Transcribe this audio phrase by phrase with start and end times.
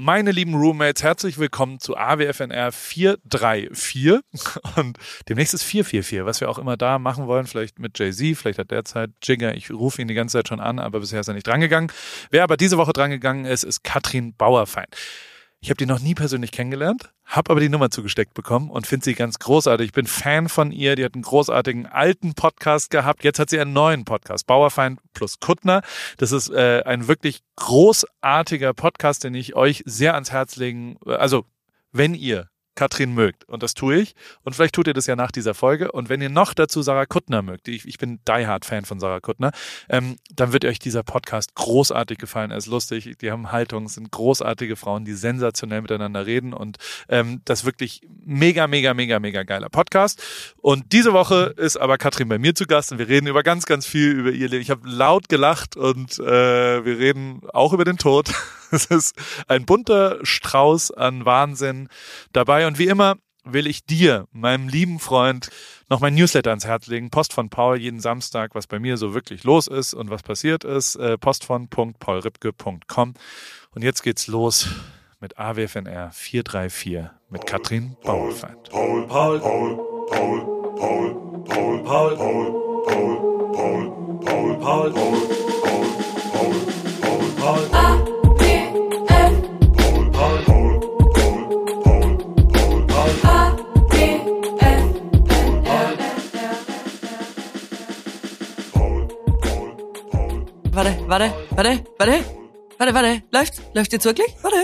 [0.00, 4.20] Meine lieben Roommates, herzlich willkommen zu AWFNR 434
[4.76, 4.96] und
[5.28, 8.70] demnächst ist 444, was wir auch immer da machen wollen, vielleicht mit Jay-Z, vielleicht hat
[8.70, 11.48] derzeit Jigger, ich rufe ihn die ganze Zeit schon an, aber bisher ist er nicht
[11.48, 11.90] drangegangen.
[12.30, 14.94] Wer aber diese Woche drangegangen ist, ist Katrin Bauerfeind.
[15.60, 19.04] Ich habe die noch nie persönlich kennengelernt, habe aber die Nummer zugesteckt bekommen und finde
[19.04, 19.86] sie ganz großartig.
[19.86, 20.94] Ich bin Fan von ihr.
[20.94, 23.24] Die hat einen großartigen alten Podcast gehabt.
[23.24, 25.82] Jetzt hat sie einen neuen Podcast, Bauerfeind plus Kuttner.
[26.16, 30.96] Das ist äh, ein wirklich großartiger Podcast, den ich euch sehr ans Herz legen.
[31.04, 31.44] Also
[31.90, 33.42] wenn ihr Katrin mögt.
[33.48, 34.14] Und das tue ich.
[34.44, 35.90] Und vielleicht tut ihr das ja nach dieser Folge.
[35.90, 39.00] Und wenn ihr noch dazu Sarah Kuttner mögt, ich, ich bin Die Hard Fan von
[39.00, 39.50] Sarah Kuttner,
[39.88, 42.52] ähm, dann wird euch dieser Podcast großartig gefallen.
[42.52, 46.52] Er ist lustig, die haben Haltung, sind großartige Frauen, die sensationell miteinander reden.
[46.52, 46.76] Und
[47.08, 50.22] ähm, das wirklich mega, mega, mega, mega geiler Podcast.
[50.58, 53.66] Und diese Woche ist aber Katrin bei mir zu Gast und wir reden über ganz,
[53.66, 54.62] ganz viel über ihr Leben.
[54.62, 58.30] Ich habe laut gelacht und äh, wir reden auch über den Tod.
[58.70, 61.88] Es ist ein bunter Strauß an Wahnsinn
[62.32, 62.66] dabei.
[62.66, 65.50] Und wie immer will ich dir, meinem lieben Freund,
[65.88, 67.10] noch mein Newsletter ans Herz legen.
[67.10, 70.64] Post von Paul jeden Samstag, was bei mir so wirklich los ist und was passiert
[70.64, 70.96] ist.
[70.96, 73.14] Äh, Post von paulripke.com.
[73.74, 74.68] Und jetzt geht's los
[75.20, 78.68] mit AWFNR 434 mit Katrin Bauerfeind.
[78.70, 79.76] Paul, Paul, Paul,
[80.10, 82.94] Paul, Paul, Paul, Paul, Paul, Paul,
[83.54, 85.12] Paul, Paul, Paul, Paul, Paul,
[86.32, 86.54] Paul,
[87.40, 87.87] Paul, Paul.
[100.78, 102.24] Warte, warte, warte, warte,
[102.78, 103.22] warte, warte.
[103.32, 103.62] Läuft?
[103.74, 104.28] Läuft jetzt wirklich?
[104.42, 104.56] Warte.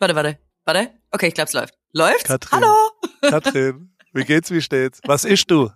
[0.00, 0.90] Warte, warte, warte.
[1.12, 1.74] Okay, ich glaube, es läuft.
[1.92, 2.24] Läuft?
[2.24, 2.74] Katrin, Hallo.
[3.22, 5.00] Katrin, wie geht's, wie steht's?
[5.04, 5.70] Was ischst du?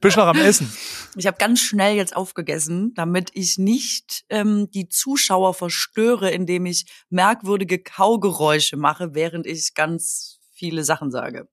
[0.00, 0.72] Bist noch am Essen?
[1.14, 6.86] Ich habe ganz schnell jetzt aufgegessen, damit ich nicht ähm, die Zuschauer verstöre, indem ich
[7.08, 11.48] merkwürdige Kaugeräusche mache, während ich ganz viele Sachen sage.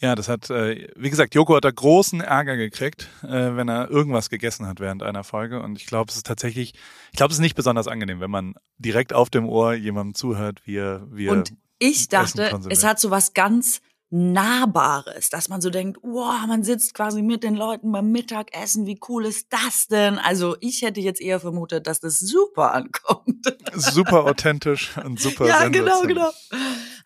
[0.00, 3.90] Ja, das hat, äh, wie gesagt, Joko hat da großen Ärger gekriegt, äh, wenn er
[3.90, 5.60] irgendwas gegessen hat während einer Folge.
[5.62, 6.72] Und ich glaube, es ist tatsächlich,
[7.12, 10.62] ich glaube, es ist nicht besonders angenehm, wenn man direkt auf dem Ohr jemandem zuhört,
[10.64, 13.82] wie er, wie er Und ich dachte, es hat so was ganz
[14.12, 18.98] Nahbares, dass man so denkt, wow, man sitzt quasi mit den Leuten beim Mittagessen, wie
[19.08, 20.18] cool ist das denn?
[20.18, 23.56] Also ich hätte jetzt eher vermutet, dass das super ankommt.
[23.72, 26.30] Super authentisch und super Ja, genau, genau.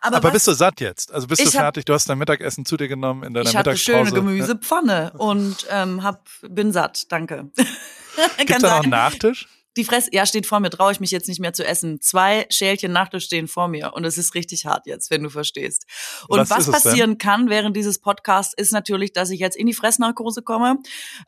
[0.05, 1.11] Aber, Aber bist du satt jetzt?
[1.11, 1.81] Also bist du fertig?
[1.81, 3.91] Hab, du hast dein Mittagessen zu dir genommen in deiner ich Mittagspause?
[3.91, 7.49] Ich hatte schöne Gemüsepfanne und ähm, hab, bin satt, danke.
[8.37, 9.47] Gibt da noch einen Nachtisch?
[9.77, 11.99] Die Fresse, ja, steht vor mir, traue ich mich jetzt nicht mehr zu essen.
[12.01, 15.85] Zwei Schälchen Nachtisch stehen vor mir und es ist richtig hart jetzt, wenn du verstehst.
[16.27, 19.73] Und was, was passieren kann während dieses Podcasts ist natürlich, dass ich jetzt in die
[19.73, 20.77] Fressnarkose komme,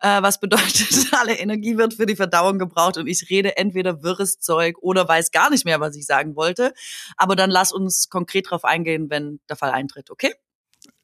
[0.01, 4.39] äh, was bedeutet, alle Energie wird für die Verdauung gebraucht und ich rede entweder wirres
[4.39, 6.73] Zeug oder weiß gar nicht mehr, was ich sagen wollte.
[7.17, 10.33] Aber dann lass uns konkret drauf eingehen, wenn der Fall eintritt, okay?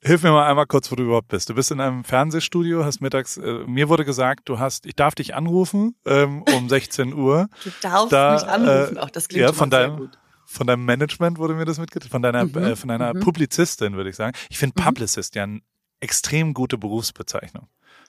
[0.06, 1.50] Hilf mir mal einmal kurz, wo du überhaupt bist.
[1.50, 5.16] Du bist in einem Fernsehstudio, hast mittags, äh, mir wurde gesagt, du hast, ich darf
[5.16, 7.47] dich anrufen ähm, um 16 Uhr.
[7.64, 10.18] Du darfst da, mich anrufen, auch das klingt ja, von deinem, gut.
[10.46, 13.22] Von deinem Management wurde mir das mitgeteilt, von deiner, mhm, äh, von deiner mhm.
[13.22, 14.36] Publizistin, würde ich sagen.
[14.50, 14.84] Ich finde mhm.
[14.84, 15.62] Publicist ja eine
[16.02, 17.68] extrem gute Berufsbezeichnung.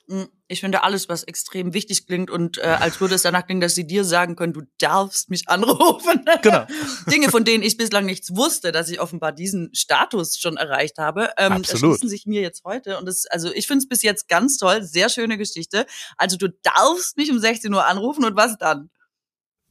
[0.09, 3.63] Hm, ich finde alles, was extrem wichtig klingt und äh, als würde es danach klingen,
[3.63, 6.25] dass sie dir sagen können, du darfst mich anrufen.
[6.43, 6.67] Genau.
[7.11, 11.31] Dinge, von denen ich bislang nichts wusste, dass ich offenbar diesen Status schon erreicht habe,
[11.39, 12.99] ähm, erschließen sich mir jetzt heute.
[12.99, 15.87] Und das, also ich finde es bis jetzt ganz toll, sehr schöne Geschichte.
[16.19, 18.91] Also du darfst mich um 16 Uhr anrufen und was dann?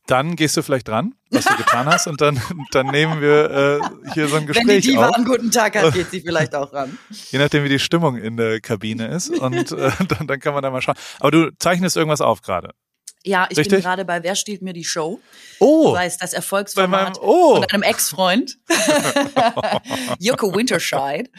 [0.08, 2.42] Dann gehst du vielleicht dran, was du getan hast, und dann,
[2.72, 5.16] dann nehmen wir äh, hier so ein Gespräch Wenn die Diva auf.
[5.16, 6.98] einen guten Tag hat, geht sie vielleicht auch ran.
[7.32, 9.30] Je nachdem, wie die Stimmung in der Kabine ist.
[9.30, 10.96] Und äh, dann, dann kann man da mal schauen.
[11.20, 12.74] Aber du zeichnest irgendwas auf gerade.
[13.26, 13.76] Ja, ich Richtig?
[13.76, 15.22] bin gerade bei Wer stiehlt mir die Show?
[15.60, 15.88] Oh.
[15.88, 17.56] Du weißt, das Erfolgsformat meinem, oh.
[17.56, 18.58] von einem Ex-Freund,
[20.20, 21.30] Joko Winterscheid.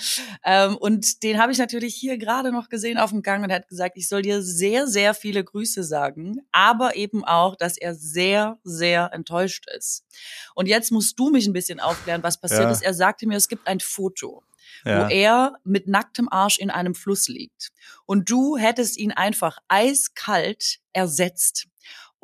[0.44, 3.68] Ähm, und den habe ich natürlich hier gerade noch gesehen auf dem Gang und hat
[3.68, 8.58] gesagt, ich soll dir sehr, sehr viele Grüße sagen, aber eben auch, dass er sehr,
[8.64, 10.04] sehr enttäuscht ist.
[10.54, 12.70] Und jetzt musst du mich ein bisschen aufklären, was passiert Ja.
[12.70, 12.82] ist.
[12.82, 14.42] Er sagte mir, es gibt ein Foto
[14.86, 15.04] Ja.
[15.06, 17.72] wo er mit nacktem Arsch in einem Fluss liegt.
[18.06, 21.66] Und du hättest ihn einfach eiskalt ersetzt.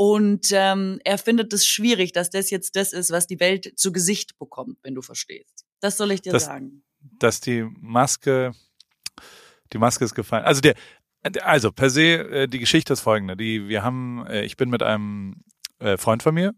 [0.02, 3.92] Und ähm, er findet es schwierig, dass das jetzt das ist, was die Welt zu
[3.92, 5.66] Gesicht bekommt, wenn du verstehst.
[5.80, 6.82] Das soll ich dir Das- sagen.
[7.18, 8.52] dass die Maske,
[9.74, 10.44] die Maske ist gefallen.
[10.46, 10.74] Also der,
[11.42, 13.36] also per se, äh, die Geschichte ist folgende.
[13.36, 15.44] Die, wir haben, äh, ich bin mit einem
[15.80, 16.54] äh, Freund von mir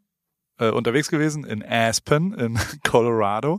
[0.58, 2.56] unterwegs gewesen in Aspen in
[2.86, 3.58] Colorado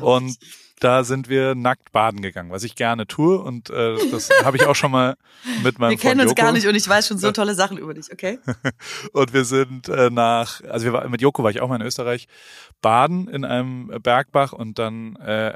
[0.00, 0.38] und
[0.80, 4.66] da sind wir nackt baden gegangen, was ich gerne tue und äh, das habe ich
[4.66, 5.16] auch schon mal
[5.62, 6.42] mit meinem Wir kennen uns Joko.
[6.42, 8.38] gar nicht und ich weiß schon so tolle Sachen über dich, okay?
[9.12, 11.86] und wir sind äh, nach, also wir war, mit Joko war ich auch mal in
[11.86, 12.26] Österreich
[12.80, 15.52] baden in einem Bergbach und dann äh,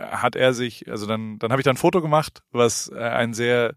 [0.00, 3.34] hat er sich, also dann dann habe ich da ein Foto gemacht, was äh, ein
[3.34, 3.74] sehr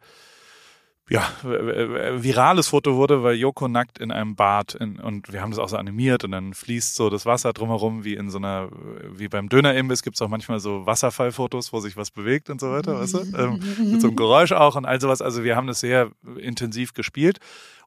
[1.08, 5.60] ja, virales Foto wurde, weil Joko nackt in einem Bad in, und wir haben das
[5.60, 8.70] auch so animiert und dann fließt so das Wasser drumherum wie in so einer,
[9.12, 13.00] wie beim Dönerimbiss gibt's auch manchmal so Wasserfallfotos, wo sich was bewegt und so weiter,
[13.00, 13.20] weißt du?
[13.38, 13.60] Ähm,
[13.92, 15.22] mit so einem Geräusch auch und all sowas.
[15.22, 17.38] Also wir haben das sehr intensiv gespielt.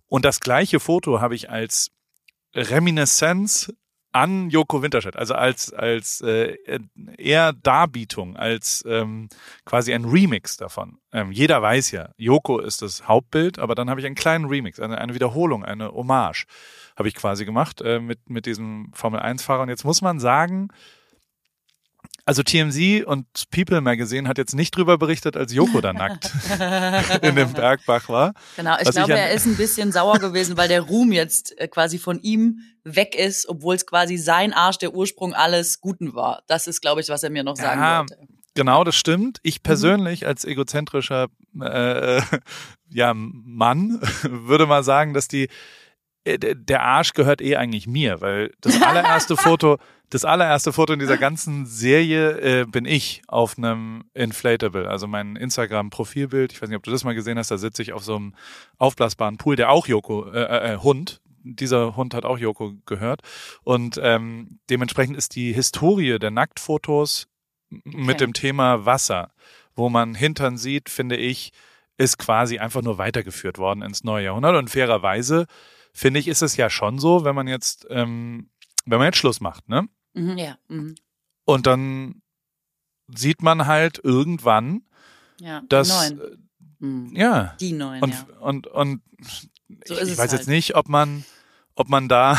[0.07, 1.91] Und das gleiche Foto habe ich als
[2.55, 3.73] Reminiszenz
[4.13, 6.57] an Joko Winterscheid, also als als äh,
[7.17, 9.29] eher Darbietung, als ähm,
[9.65, 10.99] quasi ein Remix davon.
[11.13, 14.81] Ähm, jeder weiß ja, Joko ist das Hauptbild, aber dann habe ich einen kleinen Remix,
[14.81, 16.47] eine, eine Wiederholung, eine Hommage
[16.97, 19.63] habe ich quasi gemacht äh, mit mit diesem Formel 1 Fahrer.
[19.63, 20.69] Und jetzt muss man sagen,
[22.29, 26.31] also TMZ und People Magazine hat jetzt nicht drüber berichtet, als Joko da nackt
[27.23, 28.35] in dem Bergbach war.
[28.55, 31.69] Genau, ich glaube, ich er ist ein bisschen sauer gewesen, weil der Ruhm jetzt äh,
[31.69, 36.43] quasi von ihm weg ist, obwohl es quasi sein Arsch der Ursprung alles Guten war.
[36.49, 38.19] Das ist, glaube ich, was er mir noch sagen ja, wollte.
[38.55, 39.39] Genau, das stimmt.
[39.43, 39.63] Ich mhm.
[39.63, 41.29] persönlich als egozentrischer
[41.59, 42.21] äh,
[42.91, 45.49] ja, Mann würde mal sagen, dass die
[46.37, 49.79] der Arsch gehört eh eigentlich mir, weil das allererste Foto
[50.11, 55.37] das allererste Foto in dieser ganzen Serie äh, bin ich auf einem Inflatable, also mein
[55.37, 56.53] Instagram-Profilbild.
[56.53, 57.51] Ich weiß nicht, ob du das mal gesehen hast.
[57.51, 58.35] Da sitze ich auf so einem
[58.79, 63.21] aufblasbaren Pool, der auch Joko, äh, äh, äh, Hund, dieser Hund hat auch Joko gehört.
[63.65, 67.29] Und ähm, dementsprechend ist die Historie der Nacktfotos
[67.71, 67.83] okay.
[67.95, 69.31] mit dem Thema Wasser,
[69.75, 71.53] wo man Hintern sieht, finde ich,
[71.99, 74.57] ist quasi einfach nur weitergeführt worden ins neue Jahrhundert.
[74.57, 75.47] Und fairerweise,
[75.99, 78.51] finde ich, ist es ja schon so, wenn man jetzt, ähm,
[78.87, 79.89] wenn man jetzt Schluss macht, ne?
[80.15, 80.57] Mhm, ja.
[80.69, 80.95] Mhm.
[81.45, 82.23] Und dann
[83.09, 84.83] sieht man halt irgendwann,
[85.41, 86.21] ja, dass die neuen.
[86.21, 86.37] Äh,
[86.85, 87.17] mhm.
[87.17, 88.27] ja die neuen, und, ja.
[88.41, 89.03] und und
[89.87, 90.33] so ich, weiß halt.
[90.33, 91.25] jetzt nicht, ob man
[91.75, 92.39] ob man da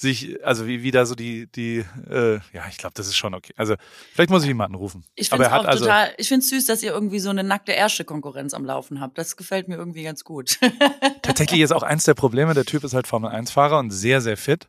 [0.00, 3.34] sich, also wie, wie da so die, die, äh, ja, ich glaube, das ist schon
[3.34, 3.52] okay.
[3.56, 3.74] Also
[4.14, 5.04] vielleicht muss ich jemanden rufen.
[5.14, 7.74] Ich finde es auch also, total, ich finde süß, dass ihr irgendwie so eine nackte
[7.74, 9.18] Ärsche-Konkurrenz am Laufen habt.
[9.18, 10.58] Das gefällt mir irgendwie ganz gut.
[11.22, 14.68] Tatsächlich ist auch eins der Probleme, der Typ ist halt Formel-1-Fahrer und sehr, sehr fit.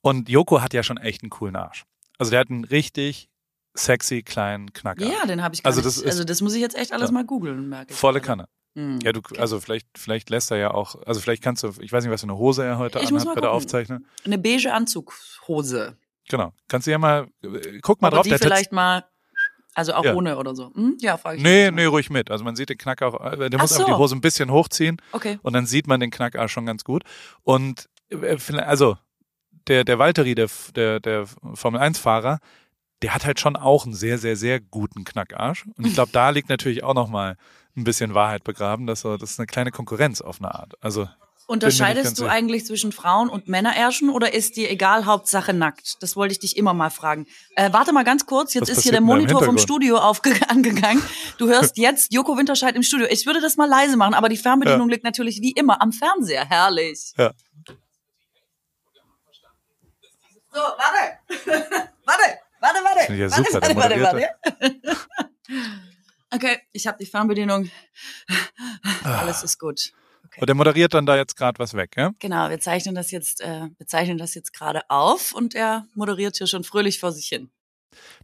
[0.00, 1.84] Und Joko hat ja schon echt einen coolen Arsch.
[2.16, 3.28] Also der hat einen richtig
[3.74, 5.04] sexy kleinen Knacker.
[5.04, 5.86] Ja, den habe ich gar also nicht.
[5.86, 7.14] Das ist, also das muss ich jetzt echt alles ja.
[7.14, 7.98] mal googeln, merke ich.
[7.98, 8.48] Volle Kanne.
[8.76, 8.98] Mhm.
[9.02, 12.04] Ja, du, also vielleicht, vielleicht lässt er ja auch, also vielleicht kannst du, ich weiß
[12.04, 14.04] nicht, was für eine Hose er heute ich anhat bei der Aufzeichnung.
[14.24, 15.96] Eine beige Anzughose.
[16.28, 16.52] Genau.
[16.68, 18.24] Kannst du ja mal, äh, guck mal Aber drauf.
[18.24, 19.04] Die der vielleicht mal,
[19.74, 20.14] also auch ja.
[20.14, 20.74] ohne oder so.
[20.74, 20.98] Hm?
[21.00, 21.42] Ja, frage ich.
[21.42, 22.30] Nee, nee, ruhig mit.
[22.30, 23.76] Also man sieht den Knacker auch, äh, der muss so.
[23.76, 25.00] einfach die Hose ein bisschen hochziehen.
[25.12, 25.38] Okay.
[25.42, 27.02] Und dann sieht man den Knacker schon ganz gut.
[27.44, 28.98] Und, äh, also,
[29.68, 32.40] der, der Valtteri, der, der, der Formel 1 Fahrer,
[33.02, 35.66] der hat halt schon auch einen sehr, sehr, sehr guten Knackarsch.
[35.76, 37.36] Und ich glaube, da liegt natürlich auch nochmal
[37.76, 40.74] ein bisschen Wahrheit begraben, dass so, das ist eine kleine Konkurrenz auf eine Art.
[40.80, 41.08] Also
[41.48, 46.02] Unterscheidest du eigentlich zwischen Frauen- und Männerärschen oder ist dir egal, Hauptsache nackt?
[46.02, 47.26] Das wollte ich dich immer mal fragen.
[47.54, 49.96] Äh, warte mal ganz kurz, jetzt Was ist hier der Monitor vom Studio
[50.48, 51.00] angegangen.
[51.38, 53.06] Du hörst jetzt Joko Winterscheid im Studio.
[53.08, 54.94] Ich würde das mal leise machen, aber die Fernbedienung ja.
[54.94, 56.44] liegt natürlich wie immer am Fernseher.
[56.48, 57.12] Herrlich.
[57.16, 57.32] Ja.
[60.52, 61.38] So, warte.
[62.04, 62.38] warte.
[62.58, 63.12] Warte, warte.
[63.12, 64.80] Ja warte, super, warte, warte, warte.
[66.32, 67.70] Okay, ich habe die Fernbedienung.
[69.04, 69.92] Alles ist gut.
[70.24, 70.40] Okay.
[70.40, 72.12] Und der moderiert dann da jetzt gerade was weg, ja?
[72.18, 76.36] Genau, wir zeichnen das jetzt, äh, wir zeichnen das jetzt gerade auf und er moderiert
[76.36, 77.50] hier schon fröhlich vor sich hin.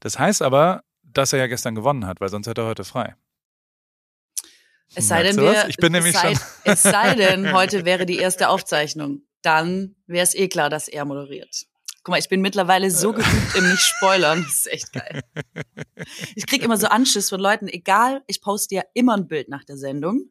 [0.00, 3.14] Das heißt aber, dass er ja gestern gewonnen hat, weil sonst hätte er heute frei.
[4.94, 6.44] Es sei denn, wir, ich bin nämlich sei, schon.
[6.64, 9.23] es sei denn, heute wäre die erste Aufzeichnung.
[9.40, 11.66] Dann wäre es eh klar, dass er moderiert.
[12.04, 14.42] Guck mal, ich bin mittlerweile so geübt im Nicht-Spoilern.
[14.42, 15.23] Das ist echt geil.
[16.35, 19.62] Ich krieg immer so Anschiss von Leuten, egal, ich poste ja immer ein Bild nach
[19.62, 20.30] der Sendung,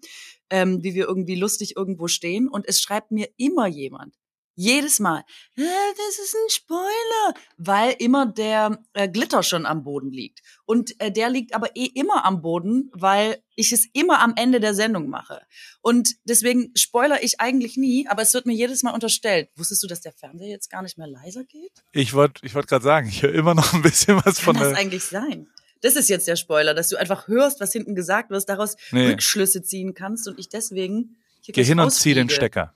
[0.50, 4.16] ähm, wie wir irgendwie lustig irgendwo stehen und es schreibt mir immer jemand,
[4.56, 5.24] jedes Mal,
[5.56, 10.42] äh, das ist ein Spoiler, weil immer der äh, Glitter schon am Boden liegt.
[10.66, 14.60] Und äh, der liegt aber eh immer am Boden, weil ich es immer am Ende
[14.60, 15.42] der Sendung mache.
[15.82, 19.50] Und deswegen spoiler ich eigentlich nie, aber es wird mir jedes Mal unterstellt.
[19.56, 21.72] Wusstest du, dass der Fernseher jetzt gar nicht mehr leiser geht?
[21.92, 24.58] Ich wollte ich wollt gerade sagen, ich höre immer noch ein bisschen was Kann von
[24.58, 25.48] das eigentlich sein?
[25.82, 29.08] Das ist jetzt der Spoiler, dass du einfach hörst, was hinten gesagt wird, daraus Nee.
[29.08, 31.18] Rückschlüsse ziehen kannst und ich deswegen
[31.48, 32.30] Geh hin und zieh den.
[32.30, 32.74] Stecker.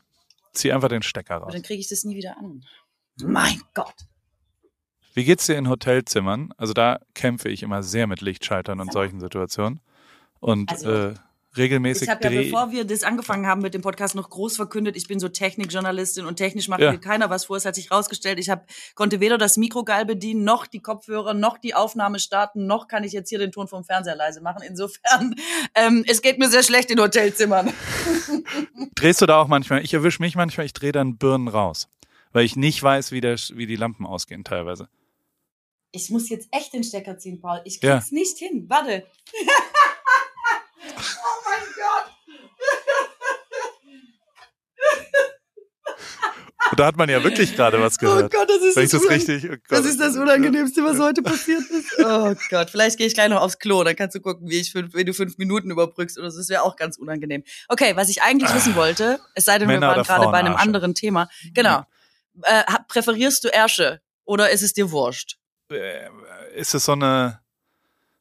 [0.55, 1.53] Zieh einfach den Stecker Aber raus.
[1.53, 2.65] dann kriege ich das nie wieder an.
[3.21, 3.93] Mein Gott.
[5.13, 6.53] Wie geht's dir in Hotelzimmern?
[6.57, 9.79] Also da kämpfe ich immer sehr mit Lichtschaltern und solchen Situationen.
[10.39, 11.13] Und Also- äh,
[11.57, 14.95] regelmäßig Ich habe ja, bevor wir das angefangen haben mit dem Podcast, noch groß verkündet,
[14.95, 16.91] ich bin so Technikjournalistin und technisch macht ja.
[16.91, 17.57] mir keiner was vor.
[17.57, 21.33] Es hat sich rausgestellt, ich hab, konnte weder das Mikro geil bedienen, noch die Kopfhörer,
[21.33, 24.61] noch die Aufnahme starten, noch kann ich jetzt hier den Ton vom Fernseher leise machen.
[24.67, 25.35] Insofern,
[25.75, 27.71] ähm, es geht mir sehr schlecht in Hotelzimmern.
[28.95, 29.83] Drehst du da auch manchmal?
[29.83, 31.87] Ich erwische mich manchmal, ich drehe dann Birnen raus,
[32.31, 34.89] weil ich nicht weiß, wie, der, wie die Lampen ausgehen teilweise.
[35.91, 37.61] Ich muss jetzt echt den Stecker ziehen, Paul.
[37.63, 38.17] Ich krieg's ja.
[38.17, 38.65] nicht hin.
[38.67, 39.05] Warte.
[40.93, 42.11] oh mein Gott.
[46.71, 48.23] Und da hat man ja wirklich gerade was oh gehört.
[48.25, 51.61] Oh Gott, das ist, das, das, richtig, oh das, ist das Unangenehmste, was heute passiert
[51.69, 51.95] ist.
[52.05, 54.71] Oh Gott, vielleicht gehe ich gleich noch aufs Klo, dann kannst du gucken, wie ich
[54.71, 56.39] fünf, wie du fünf Minuten überbrückst oder so.
[56.39, 57.43] Das wäre auch ganz unangenehm.
[57.67, 58.77] Okay, was ich eigentlich wissen ah.
[58.77, 61.29] wollte, es sei denn, Männer wir waren gerade bei einem anderen Thema.
[61.53, 61.83] Genau.
[62.41, 65.37] Äh, präferierst du Ärsche oder ist es dir wurscht?
[65.71, 66.09] Äh,
[66.55, 67.39] ist es so eine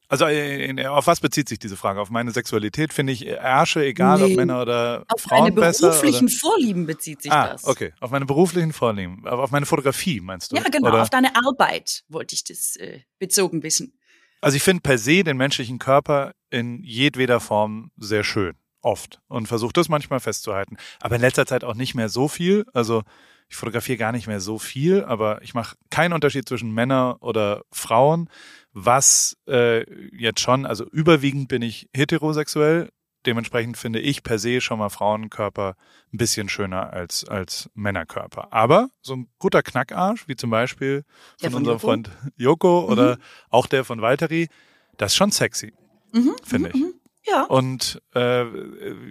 [0.07, 1.99] also äh, auf was bezieht sich diese Frage?
[1.99, 4.25] Auf meine Sexualität finde ich Ärsche, egal nee.
[4.25, 5.89] ob Männer oder auf Frauen besser?
[5.89, 7.65] Auf meine beruflichen Vorlieben bezieht sich ah, das.
[7.65, 7.93] okay.
[7.99, 9.25] Auf meine beruflichen Vorlieben.
[9.25, 10.57] Aber auf meine Fotografie meinst du?
[10.57, 10.89] Ja, genau.
[10.89, 11.01] Oder?
[11.01, 13.97] Auf deine Arbeit wollte ich das äh, bezogen wissen.
[14.41, 18.55] Also ich finde per se den menschlichen Körper in jedweder Form sehr schön.
[18.81, 19.19] Oft.
[19.27, 20.77] Und versuche das manchmal festzuhalten.
[20.99, 22.65] Aber in letzter Zeit auch nicht mehr so viel.
[22.73, 23.01] Also
[23.49, 27.63] ich fotografiere gar nicht mehr so viel, aber ich mache keinen Unterschied zwischen Männern oder
[27.71, 28.29] Frauen
[28.75, 32.91] was äh, jetzt schon, also überwiegend bin ich heterosexuell.
[33.25, 35.77] Dementsprechend finde ich per se schon mal Frauenkörper
[36.13, 38.51] ein bisschen schöner als, als Männerkörper.
[38.51, 41.05] Aber so ein guter Knackarsch, wie zum Beispiel
[41.39, 41.87] von, von unserem Joko?
[41.87, 42.91] Freund Joko mhm.
[42.91, 43.17] oder
[43.49, 44.49] auch der von Valtteri,
[44.97, 45.73] das ist schon sexy,
[46.11, 46.75] mhm, finde ich.
[46.75, 46.93] Mhm, mhm.
[47.25, 47.43] Ja.
[47.45, 48.43] Und äh,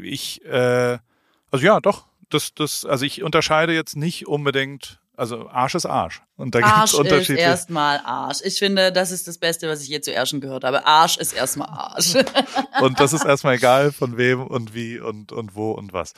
[0.02, 0.99] ich, äh,
[1.50, 6.23] also ja, doch, das, das, also ich unterscheide jetzt nicht unbedingt also Arsch ist Arsch.
[6.37, 7.38] Und da Arsch gibt's Unterschiede.
[7.38, 8.40] ist erstmal Arsch.
[8.44, 10.87] Ich finde, das ist das Beste, was ich je zu Ärschen gehört habe.
[10.87, 12.14] Arsch ist erstmal Arsch.
[12.80, 16.14] und das ist erstmal egal, von wem und wie und, und wo und was.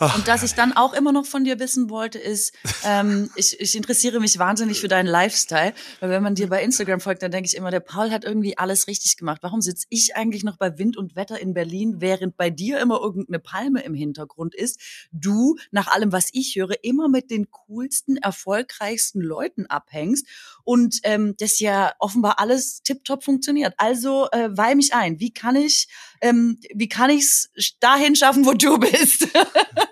[0.00, 0.16] Ach.
[0.16, 2.52] Und dass ich dann auch immer noch von dir wissen wollte, ist,
[2.84, 7.00] ähm, ich, ich interessiere mich wahnsinnig für deinen Lifestyle, weil wenn man dir bei Instagram
[7.00, 9.38] folgt, dann denke ich immer, der Paul hat irgendwie alles richtig gemacht.
[9.42, 13.00] Warum sitze ich eigentlich noch bei Wind und Wetter in Berlin, während bei dir immer
[13.00, 14.80] irgendeine Palme im Hintergrund ist?
[15.10, 20.26] Du, nach allem, was ich höre, immer mit den coolsten, erfolgreichsten Leuten abhängst
[20.64, 23.74] und ähm, das ja offenbar alles tiptop funktioniert.
[23.78, 25.18] Also äh, weih mich ein.
[25.18, 25.88] Wie kann ich,
[26.20, 27.50] ähm, wie kann ich's
[27.80, 29.28] dahin schaffen, wo du bist?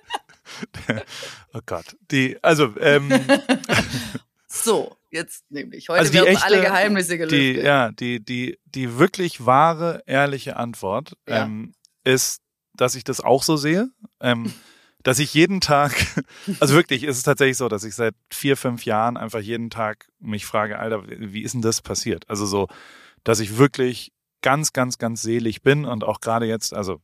[1.54, 1.96] oh Gott.
[2.10, 3.10] Die, also, ähm,
[4.62, 5.88] So, jetzt nämlich.
[5.88, 7.62] Heute also werden echte, alle Geheimnisse gelüftet.
[7.62, 11.44] Die, ja, die, die, die wirklich wahre, ehrliche Antwort ja.
[11.44, 12.40] ähm, ist,
[12.74, 13.90] dass ich das auch so sehe.
[14.20, 14.52] Ähm,
[15.02, 15.94] dass ich jeden Tag,
[16.58, 20.08] also wirklich ist es tatsächlich so, dass ich seit vier, fünf Jahren einfach jeden Tag
[20.18, 22.28] mich frage, Alter, wie ist denn das passiert?
[22.28, 22.66] Also so,
[23.22, 24.12] dass ich wirklich
[24.46, 27.00] ganz, ganz, ganz selig bin und auch gerade jetzt, also,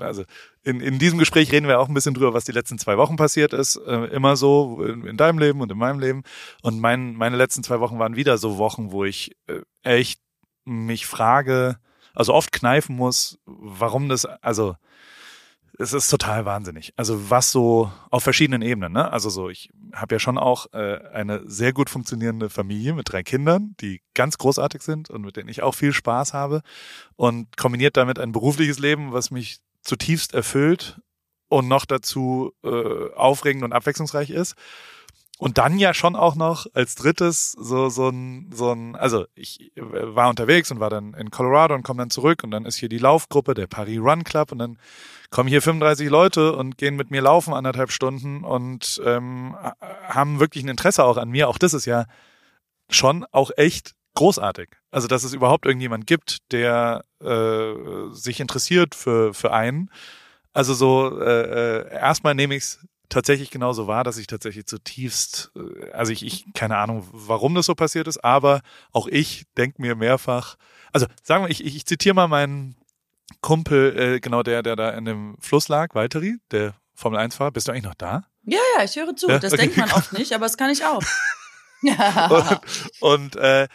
[0.00, 0.24] also
[0.64, 3.14] in, in diesem Gespräch reden wir auch ein bisschen drüber, was die letzten zwei Wochen
[3.14, 3.76] passiert ist.
[3.76, 6.24] Äh, immer so in, in, deinem Leben und in meinem Leben.
[6.60, 10.20] Und mein, meine letzten zwei Wochen waren wieder so Wochen, wo ich äh, echt
[10.64, 11.78] mich frage,
[12.14, 14.74] also oft kneifen muss, warum das, also
[15.80, 16.92] es ist total wahnsinnig.
[16.96, 19.10] Also was so auf verschiedenen Ebenen, ne?
[19.10, 23.22] Also so, ich habe ja schon auch äh, eine sehr gut funktionierende Familie mit drei
[23.22, 26.60] Kindern, die ganz großartig sind und mit denen ich auch viel Spaß habe
[27.16, 31.00] und kombiniert damit ein berufliches Leben, was mich zutiefst erfüllt
[31.48, 34.56] und noch dazu äh, aufregend und abwechslungsreich ist.
[35.38, 39.72] Und dann ja schon auch noch als drittes so so ein so ein also ich
[39.76, 42.90] war unterwegs und war dann in Colorado und komme dann zurück und dann ist hier
[42.90, 44.78] die Laufgruppe der Paris Run Club und dann
[45.30, 49.56] kommen hier 35 Leute und gehen mit mir laufen anderthalb Stunden und ähm,
[50.08, 51.48] haben wirklich ein Interesse auch an mir.
[51.48, 52.06] Auch das ist ja
[52.90, 54.70] schon auch echt großartig.
[54.90, 57.72] Also dass es überhaupt irgendjemand gibt, der äh,
[58.10, 59.90] sich interessiert für für einen.
[60.52, 65.52] Also so äh, äh erstmal nehme ich es tatsächlich genauso war, dass ich tatsächlich zutiefst,
[65.54, 69.82] äh, also ich, ich keine Ahnung, warum das so passiert ist, aber auch ich denke
[69.82, 70.56] mir mehrfach,
[70.92, 72.76] also sagen wir, ich, ich, ich zitiere mal meinen
[73.40, 77.50] Kumpel, äh, genau der, der da in dem Fluss lag, Valtteri, der Formel 1 fahrer.
[77.50, 78.24] Bist du eigentlich noch da?
[78.44, 79.28] Ja, ja, ich höre zu.
[79.28, 79.38] Ja?
[79.38, 79.62] Das okay.
[79.62, 81.02] denkt man oft nicht, aber das kann ich auch.
[82.30, 82.60] und
[83.00, 83.68] und äh,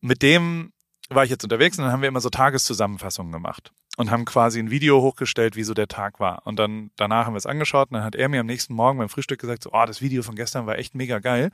[0.00, 0.72] mit dem
[1.08, 4.58] war ich jetzt unterwegs und dann haben wir immer so Tageszusammenfassungen gemacht und haben quasi
[4.58, 6.46] ein Video hochgestellt, wie so der Tag war.
[6.46, 8.98] Und dann danach haben wir es angeschaut und dann hat er mir am nächsten Morgen
[8.98, 11.50] beim Frühstück gesagt, so, oh, das Video von gestern war echt mega geil,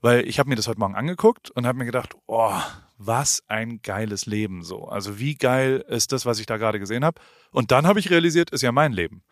[0.00, 2.60] weil ich habe mir das heute Morgen angeguckt und habe mir gedacht, oh,
[2.98, 4.86] was ein geiles Leben so.
[4.86, 7.20] Also wie geil ist das, was ich da gerade gesehen habe?
[7.50, 9.22] Und dann habe ich realisiert, ist ja mein Leben.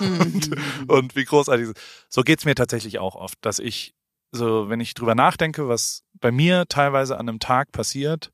[0.00, 0.50] und,
[0.88, 1.70] und wie großartig.
[2.08, 3.94] So geht's mir tatsächlich auch oft, dass ich
[4.32, 8.32] so, wenn ich drüber nachdenke, was bei mir teilweise an einem Tag passiert,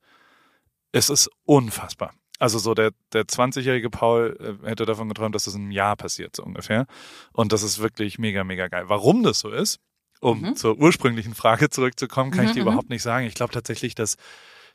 [0.90, 2.12] es ist unfassbar.
[2.38, 5.97] Also so der, der 20-jährige Paul äh, hätte davon geträumt, dass das in einem Jahr
[5.97, 6.87] passiert, so ungefähr.
[7.32, 8.88] Und das ist wirklich mega, mega geil.
[8.88, 9.78] Warum das so ist,
[10.22, 10.56] um mhm.
[10.56, 12.68] zur ursprünglichen Frage zurückzukommen, kann mhm, ich dir mhm.
[12.68, 13.26] überhaupt nicht sagen.
[13.26, 14.16] Ich glaube tatsächlich, dass,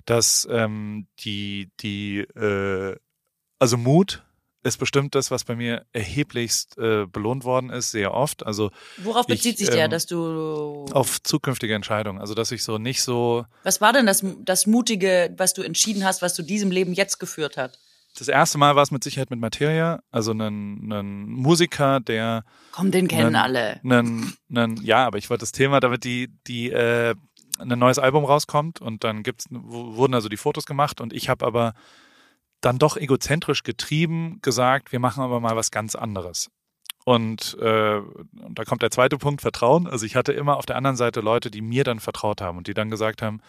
[0.05, 2.95] dass ähm, die, die äh,
[3.57, 4.23] also Mut
[4.63, 8.45] ist bestimmt das, was bei mir erheblichst äh, belohnt worden ist, sehr oft.
[8.45, 12.63] Also worauf bezieht ich, sich der, ähm, dass du auf zukünftige Entscheidungen, also dass ich
[12.63, 13.45] so nicht so.
[13.63, 17.19] Was war denn das, das mutige, was du entschieden hast, was zu diesem Leben jetzt
[17.19, 17.79] geführt hat?
[18.17, 22.43] Das erste Mal war es mit Sicherheit mit Materia, also ein, Musiker, der.
[22.71, 23.79] Komm, den kennen einen, alle.
[23.83, 27.13] Einen, einen, ja, aber ich wollte das Thema, damit die die äh,
[27.59, 31.45] ein neues Album rauskommt und dann gibt's wurden also die Fotos gemacht und ich habe
[31.45, 31.74] aber
[32.62, 36.50] dann doch egozentrisch getrieben gesagt, wir machen aber mal was ganz anderes.
[37.05, 39.88] Und, äh, und da kommt der zweite Punkt, Vertrauen.
[39.88, 42.67] Also ich hatte immer auf der anderen Seite Leute, die mir dann vertraut haben und
[42.67, 43.39] die dann gesagt haben,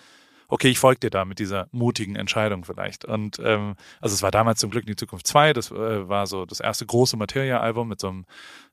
[0.48, 3.04] okay, ich folge dir da mit dieser mutigen Entscheidung vielleicht.
[3.04, 6.26] Und ähm, also es war damals zum Glück in die Zukunft 2, das äh, war
[6.26, 8.26] so das erste große Materia-Album mit so einem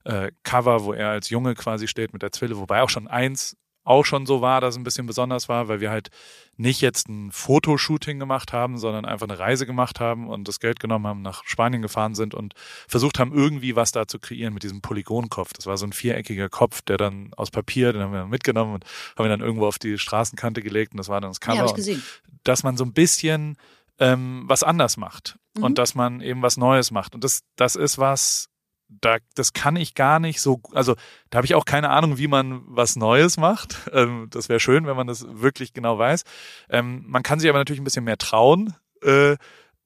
[0.06, 3.58] äh, Cover, wo er als Junge quasi steht mit der Zwille, wobei auch schon eins
[3.86, 6.10] auch schon so war, dass es ein bisschen besonders war, weil wir halt
[6.58, 10.80] nicht jetzt ein Fotoshooting gemacht haben, sondern einfach eine Reise gemacht haben und das Geld
[10.80, 12.54] genommen haben, nach Spanien gefahren sind und
[12.88, 15.54] versucht haben, irgendwie was da zu kreieren mit diesem Polygonkopf.
[15.54, 18.74] Das war so ein viereckiger Kopf, der dann aus Papier, den haben wir dann mitgenommen
[18.74, 18.86] und
[19.18, 21.66] haben ihn dann irgendwo auf die Straßenkante gelegt und das war dann das Cover.
[21.66, 22.04] Ja, gesehen.
[22.44, 23.58] Dass man so ein bisschen
[24.00, 25.64] ähm, was anders macht mhm.
[25.64, 27.16] und dass man eben was Neues macht.
[27.16, 28.50] Und das, das ist was,
[28.88, 30.96] da, das kann ich gar nicht so, also
[31.30, 33.78] da habe ich auch keine Ahnung, wie man was Neues macht.
[33.96, 36.24] Ähm, das wäre schön, wenn man das wirklich genau weiß.
[36.70, 38.74] Ähm, man kann sich aber natürlich ein bisschen mehr trauen,
[39.04, 39.38] äh,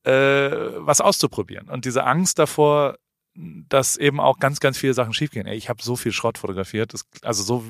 [0.03, 1.69] äh, was auszuprobieren.
[1.69, 2.97] Und diese Angst davor,
[3.35, 5.45] dass eben auch ganz, ganz viele Sachen schiefgehen.
[5.45, 6.93] Ey, ich habe so viel Schrott fotografiert.
[6.93, 7.63] Das, also so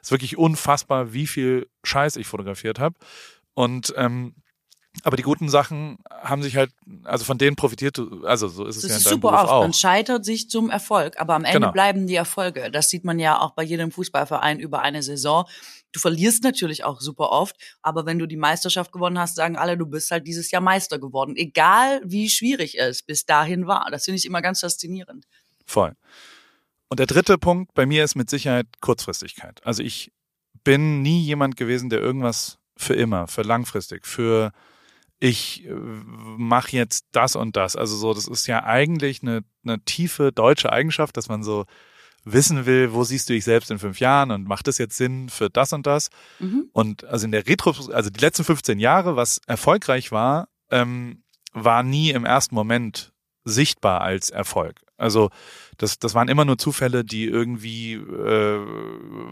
[0.00, 2.96] ist wirklich unfassbar, wie viel Scheiß ich fotografiert habe.
[3.54, 4.34] Und ähm,
[5.04, 6.70] aber die guten Sachen haben sich halt,
[7.04, 9.40] also von denen profitiert du, also so ist es das ja in ist super Beruf
[9.44, 9.50] oft.
[9.50, 9.62] auch.
[9.62, 11.72] Man scheitert sich zum Erfolg, aber am Ende genau.
[11.72, 12.70] bleiben die Erfolge.
[12.70, 15.46] Das sieht man ja auch bei jedem Fußballverein über eine Saison.
[15.92, 19.76] Du verlierst natürlich auch super oft, aber wenn du die Meisterschaft gewonnen hast, sagen alle,
[19.76, 21.36] du bist halt dieses Jahr Meister geworden.
[21.36, 23.88] Egal wie schwierig es bis dahin war.
[23.90, 25.26] Das finde ich immer ganz faszinierend.
[25.66, 25.94] Voll.
[26.88, 29.60] Und der dritte Punkt bei mir ist mit Sicherheit Kurzfristigkeit.
[29.64, 30.12] Also ich
[30.64, 34.52] bin nie jemand gewesen, der irgendwas für immer, für langfristig, für
[35.22, 37.76] ich äh, mache jetzt das und das.
[37.76, 41.64] Also so, das ist ja eigentlich eine, eine tiefe deutsche Eigenschaft, dass man so
[42.24, 45.28] wissen will, wo siehst du dich selbst in fünf Jahren und macht das jetzt Sinn
[45.28, 46.10] für das und das?
[46.40, 46.68] Mhm.
[46.72, 51.84] Und also in der Retro, also die letzten 15 Jahre, was erfolgreich war, ähm, war
[51.84, 53.11] nie im ersten Moment
[53.44, 54.80] sichtbar als Erfolg.
[54.96, 55.30] Also
[55.78, 58.60] das, das waren immer nur Zufälle, die irgendwie, äh,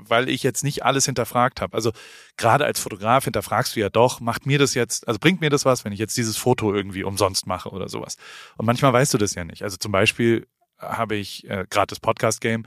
[0.08, 1.74] weil ich jetzt nicht alles hinterfragt habe.
[1.74, 1.92] Also
[2.36, 5.64] gerade als Fotograf hinterfragst du ja doch, macht mir das jetzt, also bringt mir das
[5.64, 8.16] was, wenn ich jetzt dieses Foto irgendwie umsonst mache oder sowas.
[8.56, 9.62] Und manchmal weißt du das ja nicht.
[9.62, 10.46] Also zum Beispiel
[10.78, 12.64] habe ich äh, gerade das Podcast-Game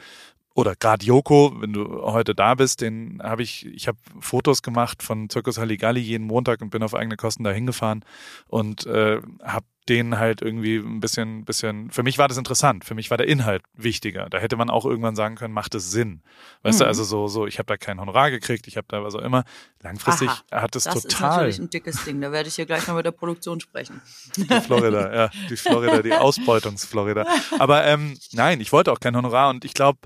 [0.56, 5.02] oder gerade Joko, wenn du heute da bist, den habe ich, ich habe Fotos gemacht
[5.02, 8.06] von Zirkus Halligalli jeden Montag und bin auf eigene Kosten da hingefahren
[8.48, 12.96] und äh, habe den halt irgendwie ein bisschen, bisschen, für mich war das interessant, für
[12.96, 14.30] mich war der Inhalt wichtiger.
[14.30, 16.22] Da hätte man auch irgendwann sagen können, macht es Sinn.
[16.62, 16.84] Weißt mhm.
[16.84, 19.22] du, also so, so, ich habe da kein Honorar gekriegt, ich habe da was auch
[19.22, 19.44] immer.
[19.82, 21.02] Langfristig Aha, hat es total.
[21.02, 23.60] Das ist natürlich ein dickes Ding, da werde ich hier gleich mal mit der Produktion
[23.60, 24.02] sprechen.
[24.38, 27.26] Die Florida, ja, die Florida, die Ausbeutungsflorida.
[27.60, 30.00] Aber ähm, nein, ich wollte auch kein Honorar und ich glaube,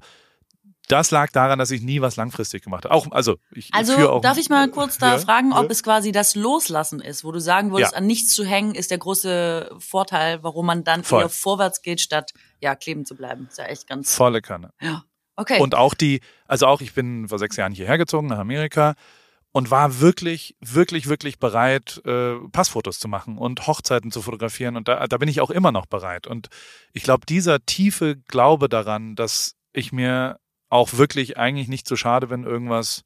[0.88, 2.93] das lag daran, dass ich nie was langfristig gemacht habe.
[2.93, 5.69] Auch, also ich also auch darf ich mal kurz da ja, fragen, ob ja.
[5.71, 7.97] es quasi das Loslassen ist, wo du sagen würdest, ja.
[7.97, 11.23] an nichts zu hängen, ist der große Vorteil, warum man dann Voll.
[11.23, 13.47] eher vorwärts geht, statt ja kleben zu bleiben.
[13.50, 14.71] Ist ja echt ganz volle Kanne.
[14.82, 15.04] Ja,
[15.36, 15.60] okay.
[15.60, 18.95] Und auch die, also auch ich bin vor sechs Jahren hierher gezogen nach Amerika
[19.52, 24.78] und war wirklich, wirklich, wirklich bereit, äh, Passfotos zu machen und Hochzeiten zu fotografieren.
[24.78, 26.28] Und da, da bin ich auch immer noch bereit.
[26.28, 26.47] Und
[26.93, 32.30] ich glaube, dieser tiefe Glaube daran, dass ich mir auch wirklich eigentlich nicht so schade,
[32.30, 33.03] wenn irgendwas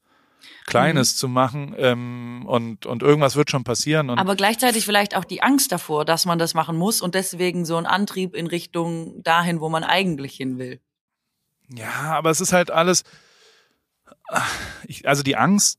[0.66, 1.18] Kleines mhm.
[1.18, 4.10] zu machen ähm, und, und irgendwas wird schon passieren.
[4.10, 7.76] Aber gleichzeitig vielleicht auch die Angst davor, dass man das machen muss und deswegen so
[7.76, 10.80] ein Antrieb in Richtung dahin, wo man eigentlich hin will.
[11.68, 13.04] Ja, aber es ist halt alles,
[14.86, 15.78] ich, also die Angst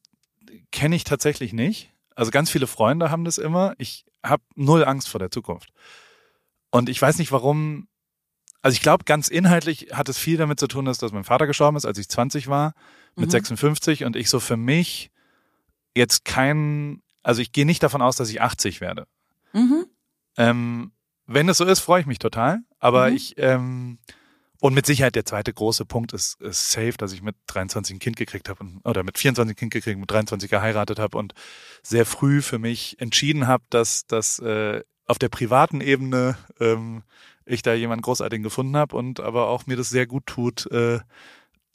[0.71, 1.91] kenne ich tatsächlich nicht.
[2.15, 3.73] Also ganz viele Freunde haben das immer.
[3.77, 5.69] Ich habe null Angst vor der Zukunft.
[6.71, 7.87] Und ich weiß nicht, warum
[8.63, 11.47] also ich glaube, ganz inhaltlich hat es viel damit zu tun, dass, dass mein Vater
[11.47, 12.73] gestorben ist, als ich 20 war,
[13.15, 13.31] mit mhm.
[13.31, 15.11] 56 und ich so für mich
[15.93, 19.05] jetzt kein, also ich gehe nicht davon aus, dass ich 80 werde.
[19.51, 19.85] Mhm.
[20.37, 20.91] Ähm,
[21.27, 22.61] wenn es so ist, freue ich mich total.
[22.79, 23.15] Aber mhm.
[23.17, 23.99] ich, ähm,
[24.61, 27.99] und mit Sicherheit der zweite große Punkt ist, ist safe, dass ich mit 23 ein
[27.99, 31.33] Kind gekriegt habe oder mit 24 ein Kind gekriegt, mit 23 geheiratet habe und
[31.81, 37.03] sehr früh für mich entschieden habe, dass, dass äh, auf der privaten Ebene ähm,
[37.45, 40.99] ich da jemanden großartigen gefunden habe und aber auch mir das sehr gut tut, äh,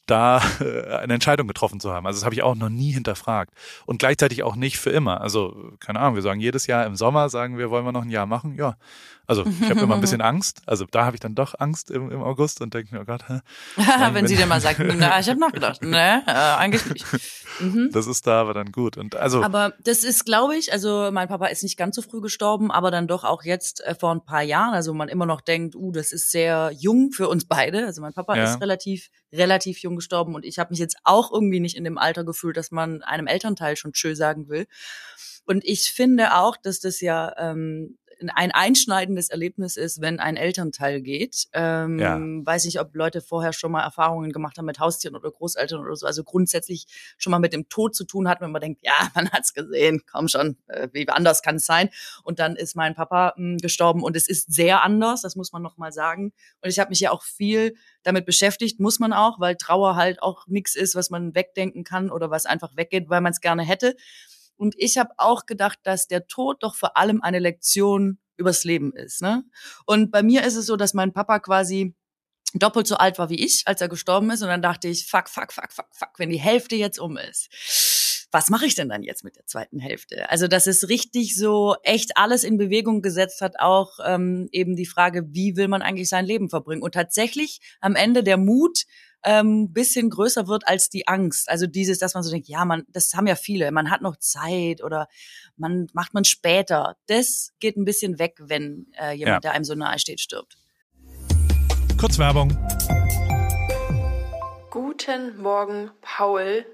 [0.07, 2.07] da äh, eine Entscheidung getroffen zu haben.
[2.07, 3.53] Also das habe ich auch noch nie hinterfragt.
[3.87, 5.21] Und gleichzeitig auch nicht für immer.
[5.21, 8.11] Also, keine Ahnung, wir sagen jedes Jahr im Sommer, sagen wir, wollen wir noch ein
[8.11, 8.55] Jahr machen?
[8.57, 8.77] Ja,
[9.29, 10.63] also ich habe immer ein bisschen Angst.
[10.65, 13.29] Also da habe ich dann doch Angst im, im August und denke mir, oh Gott.
[13.29, 13.41] Hä?
[14.13, 17.07] wenn sie dann mal sagt, na, ich habe nachgedacht, ne, äh, eigentlich nicht.
[17.61, 17.91] Mhm.
[17.93, 18.97] Das ist da aber dann gut.
[18.97, 19.45] Und also.
[19.45, 22.91] Aber das ist, glaube ich, also mein Papa ist nicht ganz so früh gestorben, aber
[22.91, 24.73] dann doch auch jetzt äh, vor ein paar Jahren.
[24.73, 27.85] Also man immer noch denkt, uh, das ist sehr jung für uns beide.
[27.85, 28.45] Also mein Papa ja.
[28.45, 31.99] ist relativ, relativ jung gestorben und ich habe mich jetzt auch irgendwie nicht in dem
[31.99, 34.67] Alter gefühlt, dass man einem Elternteil schon tschö sagen will.
[35.45, 37.99] Und ich finde auch, dass das ja ähm,
[38.35, 41.49] ein einschneidendes Erlebnis ist, wenn ein Elternteil geht.
[41.53, 42.19] Ähm, ja.
[42.19, 45.95] Weiß nicht, ob Leute vorher schon mal Erfahrungen gemacht haben mit Haustieren oder Großeltern oder
[45.95, 46.07] so.
[46.07, 49.31] Also grundsätzlich schon mal mit dem Tod zu tun hat, wenn man denkt, ja, man
[49.31, 51.91] hat's gesehen, komm schon, äh, wie anders kann es sein.
[52.25, 55.53] Und dann ist mein Papa mh, hm, gestorben und es ist sehr anders, das muss
[55.53, 56.33] man noch mal sagen.
[56.63, 60.23] Und ich habe mich ja auch viel damit beschäftigt, muss man auch, weil Trauer halt
[60.23, 63.63] auch nichts ist, was man wegdenken kann oder was einfach weggeht, weil man es gerne
[63.63, 63.97] hätte.
[64.59, 68.93] Und ich habe auch gedacht, dass der Tod doch vor allem eine Lektion übers Leben
[68.93, 69.23] ist.
[69.23, 69.45] Ne?
[69.87, 71.95] Und bei mir ist es so, dass mein Papa quasi
[72.55, 74.43] doppelt so alt war wie ich, als er gestorben ist.
[74.43, 78.27] Und dann dachte ich, fuck, fuck, fuck, fuck, fuck, wenn die Hälfte jetzt um ist.
[78.31, 80.29] Was mache ich denn dann jetzt mit der zweiten Hälfte?
[80.29, 84.87] Also, dass es richtig so echt alles in Bewegung gesetzt hat, auch ähm, eben die
[84.87, 86.83] Frage, wie will man eigentlich sein Leben verbringen?
[86.83, 88.85] Und tatsächlich am Ende der Mut,
[89.25, 91.49] ähm, bisschen größer wird als die Angst.
[91.49, 94.17] Also dieses, dass man so denkt, ja, man, das haben ja viele, man hat noch
[94.17, 95.09] Zeit oder
[95.57, 96.97] man macht man später.
[97.07, 99.41] Das geht ein bisschen weg, wenn äh, jemand, ja.
[99.41, 100.57] der einem so nahe steht, stirbt.
[101.99, 102.57] Kurzwerbung.
[104.71, 106.65] Guten Morgen, Paul.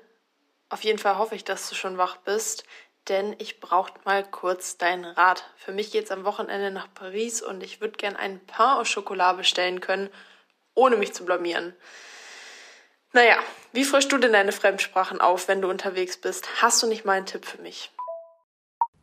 [0.68, 2.64] Auf jeden Fall hoffe ich, dass du schon wach bist,
[3.08, 5.44] denn ich brauche mal kurz deinen Rat.
[5.56, 9.36] Für mich geht's am Wochenende nach Paris und ich würde gern einen Pain au Chocolat
[9.36, 10.10] bestellen können,
[10.74, 11.74] ohne mich zu blamieren.
[13.14, 13.36] Naja,
[13.72, 16.48] wie frischst du denn deine Fremdsprachen auf, wenn du unterwegs bist?
[16.60, 17.92] Hast du nicht mal einen Tipp für mich?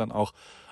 [0.00, 0.32] dann auch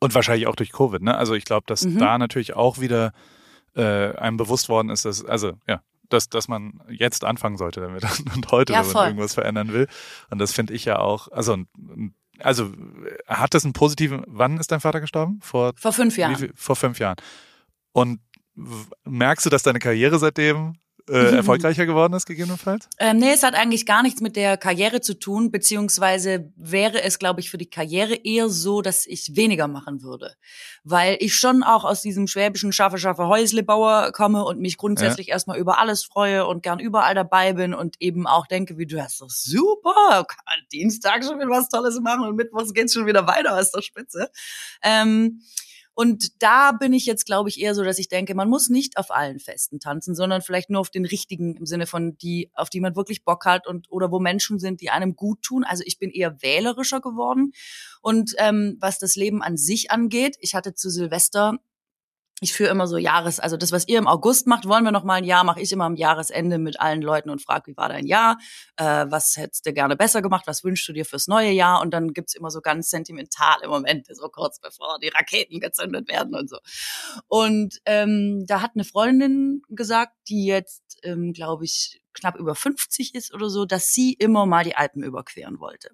[0.00, 1.16] Und wahrscheinlich auch durch Covid, ne?
[1.16, 1.98] Also ich glaube, dass mhm.
[1.98, 3.12] da natürlich auch wieder
[3.74, 8.04] äh, einem bewusst worden ist, dass, also ja, dass, dass man jetzt anfangen sollte damit
[8.34, 9.88] und heute, ja, wenn man irgendwas verändern will.
[10.30, 11.56] Und das finde ich ja auch, also
[12.40, 12.72] also
[13.26, 15.40] hat das einen positiven, wann ist dein Vater gestorben?
[15.42, 16.36] Vor, vor fünf Jahren.
[16.36, 17.16] Viel, vor fünf Jahren.
[17.92, 18.20] Und
[19.04, 20.74] merkst du, dass deine Karriere seitdem
[21.08, 22.88] äh, erfolgreicher geworden ist, gegebenenfalls?
[22.98, 27.18] Ähm, nee, es hat eigentlich gar nichts mit der Karriere zu tun, beziehungsweise wäre es,
[27.18, 30.34] glaube ich, für die Karriere eher so, dass ich weniger machen würde.
[30.84, 35.34] Weil ich schon auch aus diesem schwäbischen Schaffe, Schaffe, Häuslebauer komme und mich grundsätzlich ja.
[35.34, 39.02] erstmal über alles freue und gern überall dabei bin und eben auch denke, wie du
[39.02, 43.26] hast doch super, kann Dienstag schon wieder was Tolles machen und Mittwochs geht's schon wieder
[43.26, 44.30] weiter, ist doch spitze.
[44.82, 45.40] Ähm,
[45.98, 48.98] und da bin ich jetzt, glaube ich, eher so, dass ich denke, man muss nicht
[48.98, 52.70] auf allen Festen tanzen, sondern vielleicht nur auf den richtigen im Sinne von die, auf
[52.70, 55.64] die man wirklich Bock hat und oder wo Menschen sind, die einem gut tun.
[55.64, 57.50] Also ich bin eher wählerischer geworden.
[58.00, 61.58] Und ähm, was das Leben an sich angeht, ich hatte zu Silvester
[62.40, 65.02] ich führe immer so Jahres, also das, was ihr im August macht, wollen wir noch
[65.02, 67.88] mal ein Jahr, mache ich immer am Jahresende mit allen Leuten und frage, wie war
[67.88, 68.38] dein Jahr,
[68.76, 71.80] äh, was hättest du gerne besser gemacht, was wünschst du dir fürs neue Jahr?
[71.80, 76.34] Und dann gibt's immer so ganz sentimentale Momente, so kurz bevor die Raketen gezündet werden
[76.36, 76.58] und so.
[77.26, 83.14] Und ähm, da hat eine Freundin gesagt, die jetzt, ähm, glaube ich, knapp über 50
[83.14, 85.90] ist oder so, dass sie immer mal die Alpen überqueren wollte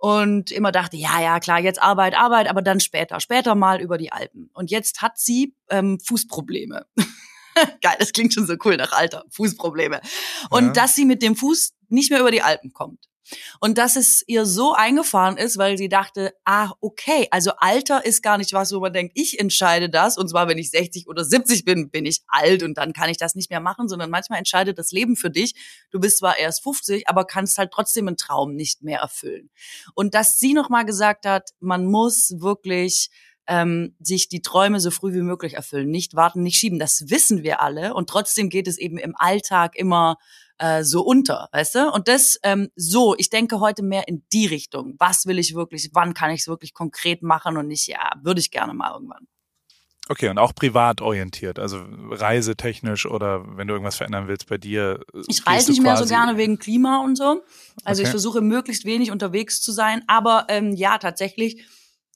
[0.00, 3.98] und immer dachte, ja, ja, klar, jetzt Arbeit, Arbeit, aber dann später, später mal über
[3.98, 4.48] die Alpen.
[4.54, 6.86] Und jetzt hat sie ähm, Fußprobleme.
[7.82, 10.00] Geil, das klingt schon so cool nach Alter, Fußprobleme.
[10.48, 10.72] Und ja.
[10.72, 13.09] dass sie mit dem Fuß nicht mehr über die Alpen kommt.
[13.60, 18.22] Und dass es ihr so eingefahren ist, weil sie dachte, ah, okay, also Alter ist
[18.22, 20.18] gar nicht was, wo man denkt, ich entscheide das.
[20.18, 23.16] Und zwar, wenn ich 60 oder 70 bin, bin ich alt und dann kann ich
[23.16, 25.54] das nicht mehr machen, sondern manchmal entscheidet das Leben für dich.
[25.90, 29.50] Du bist zwar erst 50, aber kannst halt trotzdem einen Traum nicht mehr erfüllen.
[29.94, 33.10] Und dass sie nochmal gesagt hat, man muss wirklich
[33.50, 35.90] ähm, sich die Träume so früh wie möglich erfüllen.
[35.90, 36.78] Nicht warten, nicht schieben.
[36.78, 37.94] Das wissen wir alle.
[37.94, 40.18] Und trotzdem geht es eben im Alltag immer
[40.58, 41.90] äh, so unter, weißt du?
[41.90, 44.94] Und das ähm, so, ich denke heute mehr in die Richtung.
[44.98, 48.38] Was will ich wirklich, wann kann ich es wirklich konkret machen und nicht, ja, würde
[48.38, 49.26] ich gerne mal irgendwann.
[50.08, 55.04] Okay, und auch privat orientiert, also reisetechnisch oder wenn du irgendwas verändern willst bei dir.
[55.28, 57.42] Ich reise nicht mehr so gerne wegen Klima und so.
[57.84, 58.08] Also okay.
[58.08, 61.64] ich versuche möglichst wenig unterwegs zu sein, aber ähm, ja, tatsächlich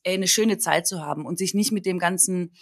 [0.05, 2.53] ey, eine schöne Zeit zu haben und sich nicht mit dem ganzen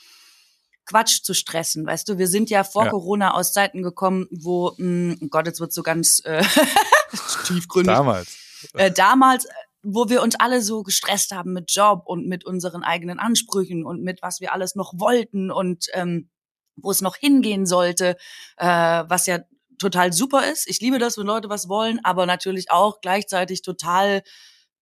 [0.84, 1.86] Quatsch zu stressen.
[1.86, 2.90] Weißt du, wir sind ja vor ja.
[2.90, 6.42] Corona aus Zeiten gekommen, wo, mh, hm, oh Gott, jetzt wird so ganz äh,
[7.46, 7.94] tiefgründig.
[7.94, 8.36] Damals.
[8.74, 9.46] Äh, damals,
[9.82, 14.02] wo wir uns alle so gestresst haben mit Job und mit unseren eigenen Ansprüchen und
[14.02, 16.30] mit was wir alles noch wollten und ähm,
[16.76, 18.16] wo es noch hingehen sollte,
[18.56, 19.40] äh, was ja
[19.78, 20.68] total super ist.
[20.68, 24.22] Ich liebe das, wenn Leute was wollen, aber natürlich auch gleichzeitig total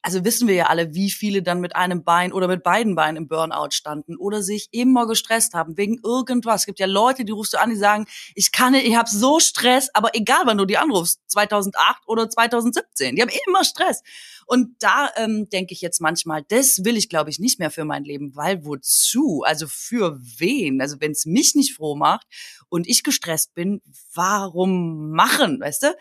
[0.03, 3.17] also wissen wir ja alle, wie viele dann mit einem Bein oder mit beiden Beinen
[3.17, 6.63] im Burnout standen oder sich immer gestresst haben wegen irgendwas.
[6.63, 9.11] Es gibt ja Leute, die rufst du an, die sagen, ich kann nicht, ich habe
[9.11, 14.03] so Stress, aber egal, wann du die anrufst, 2008 oder 2017, die haben immer Stress.
[14.47, 17.85] Und da ähm, denke ich jetzt manchmal, das will ich, glaube ich, nicht mehr für
[17.85, 19.43] mein Leben, weil wozu?
[19.45, 20.81] Also für wen?
[20.81, 22.27] Also wenn es mich nicht froh macht
[22.69, 23.81] und ich gestresst bin,
[24.15, 25.97] warum machen, weißt du?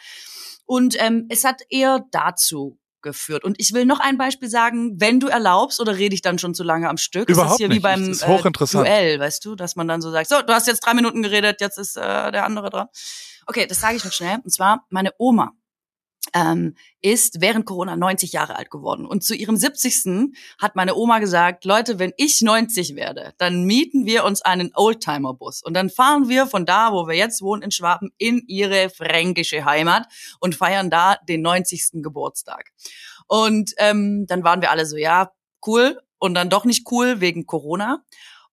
[0.65, 3.43] Und ähm, es hat eher dazu geführt.
[3.43, 6.53] Und ich will noch ein Beispiel sagen, wenn du erlaubst, oder rede ich dann schon
[6.53, 7.29] zu lange am Stück?
[7.29, 7.77] Überhaupt ist hier nicht.
[7.77, 10.85] wie beim äh, Duell, weißt du, dass man dann so sagt, so, du hast jetzt
[10.85, 12.88] drei Minuten geredet, jetzt ist äh, der andere dran.
[13.45, 14.39] Okay, das sage ich noch schnell.
[14.43, 15.53] Und zwar meine Oma
[16.34, 19.05] ähm, ist während Corona 90 Jahre alt geworden.
[19.05, 20.34] Und zu ihrem 70.
[20.60, 25.63] hat meine Oma gesagt, Leute, wenn ich 90 werde, dann mieten wir uns einen Oldtimer-Bus.
[25.63, 29.65] Und dann fahren wir von da, wo wir jetzt wohnen, in Schwaben, in ihre fränkische
[29.65, 30.08] Heimat
[30.39, 32.03] und feiern da den 90.
[32.03, 32.71] Geburtstag.
[33.27, 35.32] Und ähm, dann waren wir alle so, ja,
[35.65, 35.99] cool.
[36.21, 38.03] Und dann doch nicht cool wegen Corona.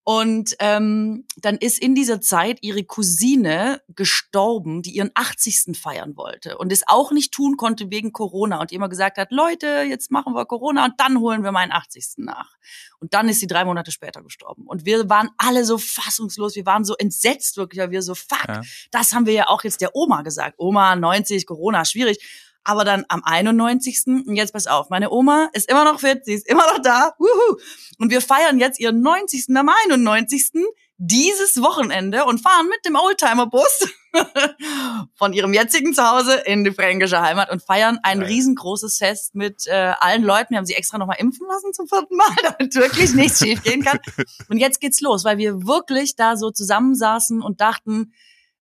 [0.08, 5.76] Und ähm, dann ist in dieser Zeit ihre Cousine gestorben, die ihren 80.
[5.76, 9.84] feiern wollte und es auch nicht tun konnte wegen Corona und immer gesagt hat, Leute,
[9.88, 12.18] jetzt machen wir Corona und dann holen wir meinen 80.
[12.18, 12.54] nach.
[13.00, 14.62] Und dann ist sie drei Monate später gestorben.
[14.68, 18.46] Und wir waren alle so fassungslos, wir waren so entsetzt wirklich, weil wir so, fuck,
[18.46, 18.62] ja.
[18.92, 20.54] das haben wir ja auch jetzt der Oma gesagt.
[20.58, 22.24] Oma, 90, Corona, schwierig.
[22.68, 24.02] Aber dann am 91.
[24.26, 27.14] Und jetzt pass auf, meine Oma ist immer noch fit, sie ist immer noch da.
[27.16, 27.58] Wuhu.
[27.98, 29.56] Und wir feiern jetzt ihren 90.
[29.56, 30.50] am 91
[30.98, 33.88] dieses Wochenende und fahren mit dem Oldtimer-Bus
[35.14, 38.28] von ihrem jetzigen Zuhause in die fränkische Heimat und feiern ein Geil.
[38.30, 40.50] riesengroßes Fest mit äh, allen Leuten.
[40.50, 44.00] Wir haben sie extra nochmal impfen lassen zum vierten Mal, damit wirklich nichts schiefgehen kann.
[44.48, 48.12] Und jetzt geht's los, weil wir wirklich da so zusammensaßen und dachten,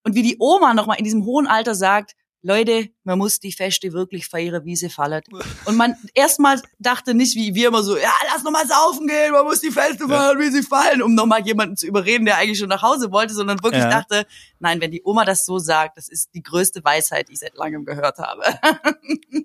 [0.04, 3.92] und wie die Oma nochmal in diesem hohen Alter sagt, Leute, man muss die Feste
[3.92, 5.24] wirklich feiern, wie sie fallen.
[5.66, 9.32] Und man erstmal dachte nicht, wie wir immer so, ja, lass noch mal saufen gehen,
[9.32, 12.38] man muss die Feste feiern, wie sie fallen, um noch mal jemanden zu überreden, der
[12.38, 13.90] eigentlich schon nach Hause wollte, sondern wirklich ja.
[13.90, 14.28] dachte,
[14.60, 17.56] nein, wenn die Oma das so sagt, das ist die größte Weisheit, die ich seit
[17.56, 18.44] langem gehört habe.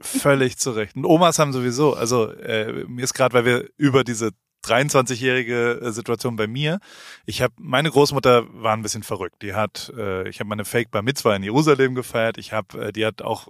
[0.02, 0.94] Völlig zu Recht.
[0.94, 4.32] Und Omas haben sowieso, also äh, mir ist gerade, weil wir über diese
[4.64, 6.80] 23-jährige äh, Situation bei mir.
[7.26, 9.42] Ich habe meine Großmutter war ein bisschen verrückt.
[9.42, 12.38] Die hat, äh, ich habe meine Fake Bar Mitzvah in Jerusalem gefeiert.
[12.38, 13.48] Ich habe, äh, die hat auch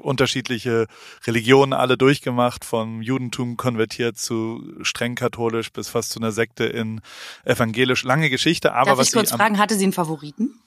[0.00, 0.86] unterschiedliche
[1.26, 7.00] Religionen alle durchgemacht, vom Judentum konvertiert zu streng katholisch bis fast zu einer Sekte in
[7.44, 8.02] evangelisch.
[8.04, 8.74] Lange Geschichte.
[8.74, 10.58] Aber Darf was ich kurz fragen, hatte sie einen Favoriten?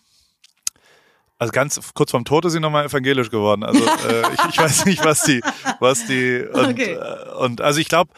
[1.37, 3.63] Also ganz kurz vorm Tod ist sie nochmal evangelisch geworden.
[3.63, 5.41] Also äh, ich, ich weiß nicht, was die,
[5.79, 6.93] was die und, okay.
[6.93, 8.11] äh, und also ich glaube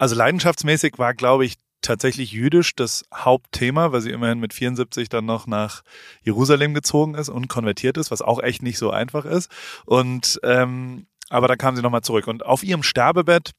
[0.00, 5.26] also leidenschaftsmäßig war, glaube ich, tatsächlich jüdisch das Hauptthema, weil sie immerhin mit 74 dann
[5.26, 5.82] noch nach
[6.22, 9.50] Jerusalem gezogen ist und konvertiert ist, was auch echt nicht so einfach ist.
[9.84, 12.26] Und ähm, aber da kam sie nochmal zurück.
[12.28, 13.52] Und auf ihrem Sterbebett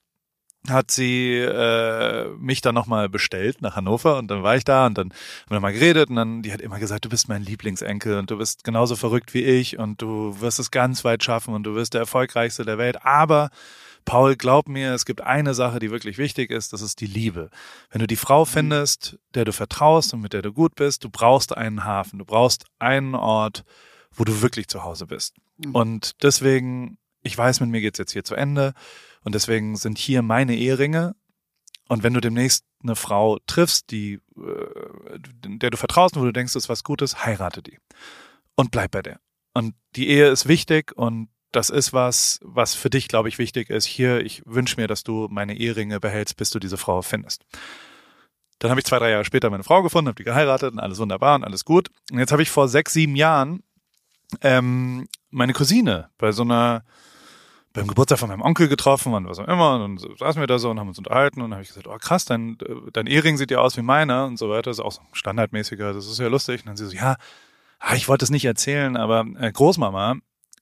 [0.68, 4.98] hat sie äh, mich dann nochmal bestellt nach Hannover und dann war ich da und
[4.98, 8.18] dann haben wir nochmal geredet und dann, die hat immer gesagt, du bist mein Lieblingsenkel
[8.18, 11.64] und du bist genauso verrückt wie ich und du wirst es ganz weit schaffen und
[11.64, 13.50] du wirst der erfolgreichste der Welt, aber
[14.06, 17.50] Paul, glaub mir, es gibt eine Sache, die wirklich wichtig ist, das ist die Liebe.
[17.90, 18.50] Wenn du die Frau mhm.
[18.50, 22.26] findest, der du vertraust und mit der du gut bist, du brauchst einen Hafen, du
[22.26, 23.64] brauchst einen Ort,
[24.14, 25.36] wo du wirklich zu Hause bist.
[25.58, 25.76] Mhm.
[25.76, 28.74] Und deswegen, ich weiß, mit mir geht's jetzt hier zu Ende
[29.24, 31.16] und deswegen sind hier meine Eheringe.
[31.88, 36.34] Und wenn du demnächst eine Frau triffst, die, äh, der du vertraust und wo du
[36.34, 37.78] denkst, das ist was Gutes, heirate die.
[38.56, 39.20] Und bleib bei der.
[39.54, 43.70] Und die Ehe ist wichtig und das ist was, was für dich, glaube ich, wichtig
[43.70, 43.86] ist.
[43.86, 47.46] Hier, ich wünsche mir, dass du meine Eheringe behältst, bis du diese Frau findest.
[48.60, 51.00] Dann habe ich zwei, drei Jahre später meine Frau gefunden, habe die geheiratet und alles
[51.00, 51.90] wunderbar und alles gut.
[52.12, 53.64] Und jetzt habe ich vor sechs, sieben Jahren
[54.42, 56.84] ähm, meine Cousine bei so einer
[57.74, 59.76] beim Geburtstag von meinem Onkel getroffen und was auch immer.
[59.76, 61.88] Und dann saßen wir da so und haben uns unterhalten und dann habe ich gesagt,
[61.88, 62.58] oh krass, dein,
[62.92, 64.70] dein Ehering sieht ja aus wie meiner und so weiter.
[64.70, 66.62] Das ist auch so ein standardmäßiger, das ist ja lustig.
[66.62, 67.16] Und dann sie so, ja,
[67.80, 70.18] ah, ich wollte es nicht erzählen, aber äh, Großmama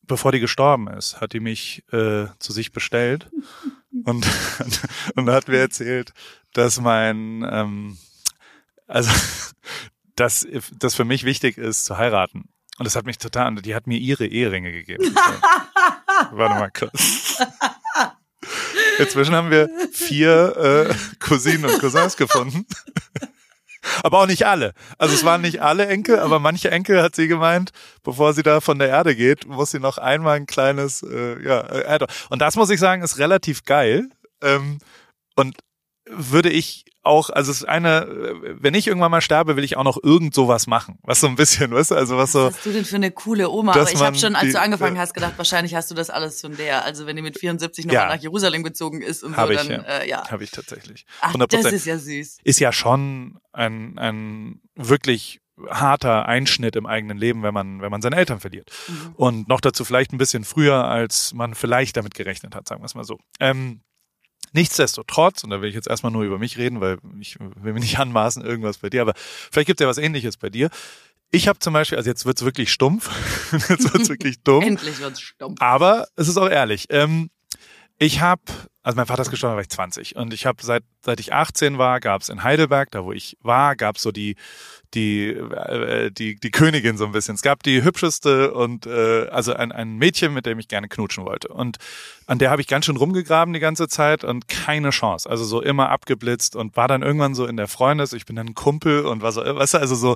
[0.10, 3.30] bevor die gestorben ist, hat die mich äh, zu sich bestellt
[4.04, 4.28] und,
[5.16, 6.12] und hat mir erzählt,
[6.52, 7.98] dass mein, ähm,
[8.88, 9.12] also
[10.16, 10.46] dass
[10.78, 12.50] das für mich wichtig ist zu heiraten.
[12.78, 15.14] Und das hat mich total, die hat mir ihre Eheringe gegeben.
[16.32, 17.38] Warte mal kurz.
[18.98, 22.66] Inzwischen haben wir vier äh, Cousinen und Cousins gefunden.
[24.04, 24.74] Aber auch nicht alle.
[24.98, 27.72] Also es waren nicht alle Enkel, aber manche Enkel hat sie gemeint,
[28.04, 31.62] bevor sie da von der Erde geht, muss sie noch einmal ein kleines, äh, ja,
[31.62, 32.00] äh,
[32.30, 34.10] und das muss ich sagen, ist relativ geil.
[34.42, 34.80] Ähm,
[35.36, 35.58] und
[36.10, 38.08] würde ich auch, also es ist eine,
[38.60, 41.00] wenn ich irgendwann mal sterbe, will ich auch noch irgend sowas machen.
[41.04, 42.46] Was so ein bisschen, weißt du, also was so.
[42.46, 43.74] Was hast du denn für eine coole Oma?
[43.74, 46.42] Aber ich habe schon, als die, du angefangen hast, gedacht, wahrscheinlich hast du das alles
[46.42, 46.84] von der.
[46.86, 48.16] Also wenn die mit 74 nochmal ja.
[48.16, 49.82] nach Jerusalem gezogen ist und so, dann, ich, ja.
[49.82, 50.30] Äh, ja.
[50.30, 51.06] Habe ich tatsächlich.
[51.22, 51.44] 100%.
[51.44, 52.40] Ach, das ist ja süß.
[52.44, 58.02] Ist ja schon ein, ein wirklich harter Einschnitt im eigenen Leben, wenn man, wenn man
[58.02, 58.72] seine Eltern verliert.
[58.88, 59.14] Mhm.
[59.16, 62.86] Und noch dazu vielleicht ein bisschen früher, als man vielleicht damit gerechnet hat, sagen wir
[62.86, 63.20] es mal so.
[63.40, 63.82] Ähm,
[64.54, 67.80] Nichtsdestotrotz, und da will ich jetzt erstmal nur über mich reden, weil ich will mir
[67.80, 70.70] nicht anmaßen, irgendwas bei dir, aber vielleicht gibt es ja was ähnliches bei dir.
[71.32, 73.10] Ich habe zum Beispiel, also jetzt wird's wirklich stumpf,
[73.70, 74.64] jetzt wird's wirklich dumm.
[74.64, 75.62] Endlich wird's stumpf.
[75.62, 76.88] Aber es ist auch ehrlich.
[76.90, 77.30] Ähm,
[78.02, 78.42] ich habe,
[78.82, 81.34] also mein Vater ist gestorben, da war ich 20 und ich habe seit seit ich
[81.34, 84.38] 18 war, gab's in Heidelberg, da wo ich war, gab's so die
[84.94, 87.36] die äh, die die Königin so ein bisschen.
[87.36, 91.26] Es gab die hübscheste und äh, also ein ein Mädchen, mit dem ich gerne knutschen
[91.26, 91.50] wollte.
[91.50, 91.78] Und
[92.26, 95.30] an der habe ich ganz schön rumgegraben die ganze Zeit und keine Chance.
[95.30, 98.48] Also so immer abgeblitzt und war dann irgendwann so in der Freundes, ich bin dann
[98.48, 100.16] ein Kumpel und was weißt du, also so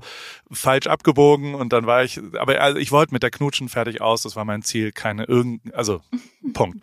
[0.52, 4.24] falsch abgebogen und dann war ich aber also ich wollte mit der Knutschen fertig aus,
[4.24, 6.02] das war mein Ziel, keine irgend also
[6.54, 6.82] Punkt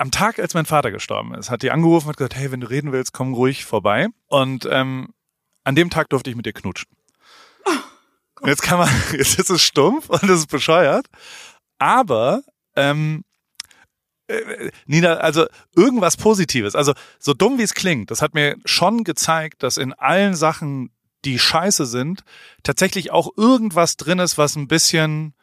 [0.00, 2.70] am Tag, als mein Vater gestorben ist, hat die angerufen und gesagt, hey, wenn du
[2.70, 4.08] reden willst, komm ruhig vorbei.
[4.28, 5.12] Und ähm,
[5.62, 6.88] an dem Tag durfte ich mit dir knutschen.
[7.66, 7.70] Oh,
[8.40, 11.06] und jetzt kann man, jetzt ist es stumpf und es ist bescheuert,
[11.78, 12.42] aber
[12.76, 13.24] ähm,
[14.28, 15.46] äh, Nina, also
[15.76, 16.74] irgendwas Positives.
[16.74, 20.92] Also so dumm wie es klingt, das hat mir schon gezeigt, dass in allen Sachen,
[21.26, 22.24] die scheiße sind,
[22.62, 25.34] tatsächlich auch irgendwas drin ist, was ein bisschen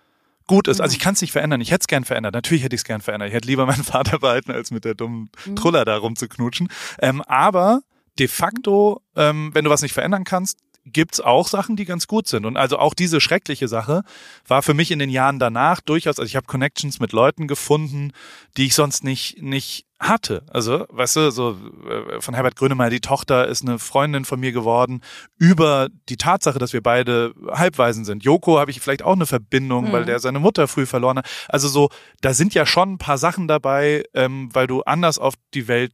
[0.48, 0.82] gut ist.
[0.82, 1.62] Also ich kann es nicht verändern.
[1.62, 2.34] Ich hätte es gern verändert.
[2.34, 3.30] Natürlich hätte ich es gern verändert.
[3.30, 5.56] Ich hätte lieber meinen Vater behalten, als mit der dummen mhm.
[5.56, 6.70] Truller da rumzuknutschen.
[7.00, 7.82] Ähm, aber
[8.18, 10.60] de facto, ähm, wenn du was nicht verändern kannst,
[10.94, 12.46] gibt's auch Sachen, die ganz gut sind.
[12.46, 14.04] Und also auch diese schreckliche Sache
[14.48, 18.12] war für mich in den Jahren danach durchaus, also ich habe Connections mit Leuten gefunden,
[18.58, 20.46] die ich sonst nicht, nicht hatte.
[20.50, 21.58] Also, weißt du, so
[21.90, 25.02] äh, von Herbert Grönemeyer, die Tochter ist eine Freundin von mir geworden,
[25.38, 28.24] über die Tatsache, dass wir beide Halbwaisen sind.
[28.24, 29.92] Joko habe ich vielleicht auch eine Verbindung, mhm.
[29.92, 31.28] weil der seine Mutter früh verloren hat.
[31.50, 31.90] Also so,
[32.22, 35.94] da sind ja schon ein paar Sachen dabei, ähm, weil du anders auf die Welt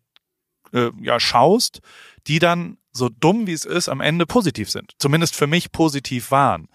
[0.74, 1.80] äh, ja schaust,
[2.28, 4.94] die dann so dumm wie es ist, am Ende positiv sind.
[5.00, 6.70] Zumindest für mich positiv waren.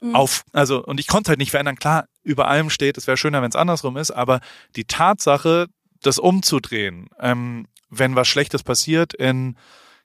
[0.00, 0.14] Mhm.
[0.14, 1.76] Auf, also, und ich konnte halt nicht verändern.
[1.76, 4.40] Klar, über allem steht, es wäre schöner, wenn es andersrum ist, aber
[4.76, 5.66] die Tatsache,
[6.02, 9.56] das umzudrehen, ähm, wenn was Schlechtes passiert in,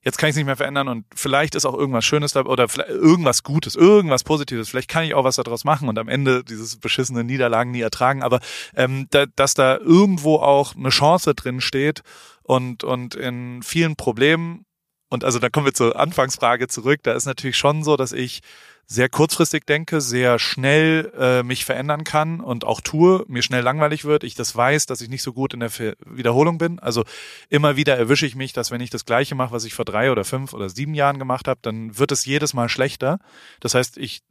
[0.02, 2.68] jetzt kann ich es nicht mehr verändern und vielleicht ist auch irgendwas Schönes da oder
[2.88, 6.78] irgendwas Gutes, irgendwas Positives, vielleicht kann ich auch was daraus machen und am Ende dieses
[6.78, 8.40] beschissene Niederlagen nie ertragen, aber
[8.76, 12.02] ähm, da, dass da irgendwo auch eine Chance drin steht
[12.42, 14.66] und, und in vielen Problemen
[15.14, 17.02] und also da kommen wir zur Anfangsfrage zurück.
[17.04, 18.42] Da ist natürlich schon so, dass ich
[18.88, 24.06] sehr kurzfristig denke, sehr schnell äh, mich verändern kann und auch tue, mir schnell langweilig
[24.06, 25.70] wird, ich das weiß, dass ich nicht so gut in der
[26.04, 26.80] Wiederholung bin.
[26.80, 27.04] Also
[27.48, 30.12] immer wieder erwische ich mich, dass wenn ich das gleiche mache, was ich vor drei
[30.12, 33.20] oder fünf oder sieben Jahren gemacht habe, dann wird es jedes Mal schlechter.
[33.60, 34.24] Das heißt, ich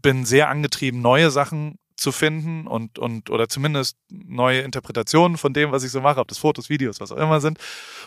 [0.00, 5.72] bin sehr angetrieben, neue Sachen zu finden und, und oder zumindest neue Interpretationen von dem,
[5.72, 7.58] was ich so mache, ob das Fotos, Videos, was auch immer sind.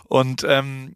[0.05, 0.95] Und ähm,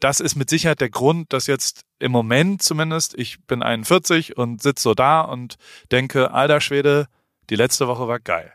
[0.00, 4.62] das ist mit Sicherheit der Grund, dass jetzt im Moment zumindest, ich bin 41 und
[4.62, 5.56] sitze so da und
[5.92, 7.06] denke, alter Schwede,
[7.50, 8.52] die letzte Woche war geil.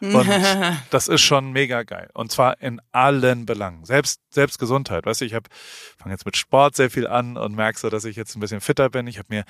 [0.00, 0.28] Und
[0.90, 2.10] das ist schon mega geil.
[2.14, 3.84] Und zwar in allen Belangen.
[3.84, 5.06] Selbst, selbst Gesundheit.
[5.06, 5.48] Weißt du, ich habe
[5.98, 8.60] fange jetzt mit Sport sehr viel an und merke so, dass ich jetzt ein bisschen
[8.60, 9.06] fitter bin.
[9.06, 9.44] Ich habe mir,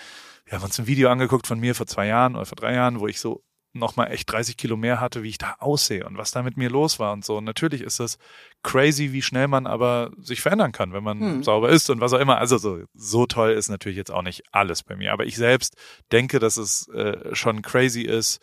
[0.45, 3.01] wir haben uns ein Video angeguckt von mir vor zwei Jahren oder vor drei Jahren,
[3.01, 3.43] wo ich so
[3.77, 6.71] nochmal echt 30 Kilo mehr hatte, wie ich da aussehe und was da mit mir
[6.71, 7.37] los war und so.
[7.37, 8.19] Und natürlich ist das
[8.63, 11.43] crazy, wie schnell man aber sich verändern kann, wenn man hm.
[11.43, 12.39] sauber ist und was auch immer.
[12.39, 15.13] Also so, so toll ist natürlich jetzt auch nicht alles bei mir.
[15.13, 15.77] Aber ich selbst
[16.11, 18.41] denke, dass es äh, schon crazy ist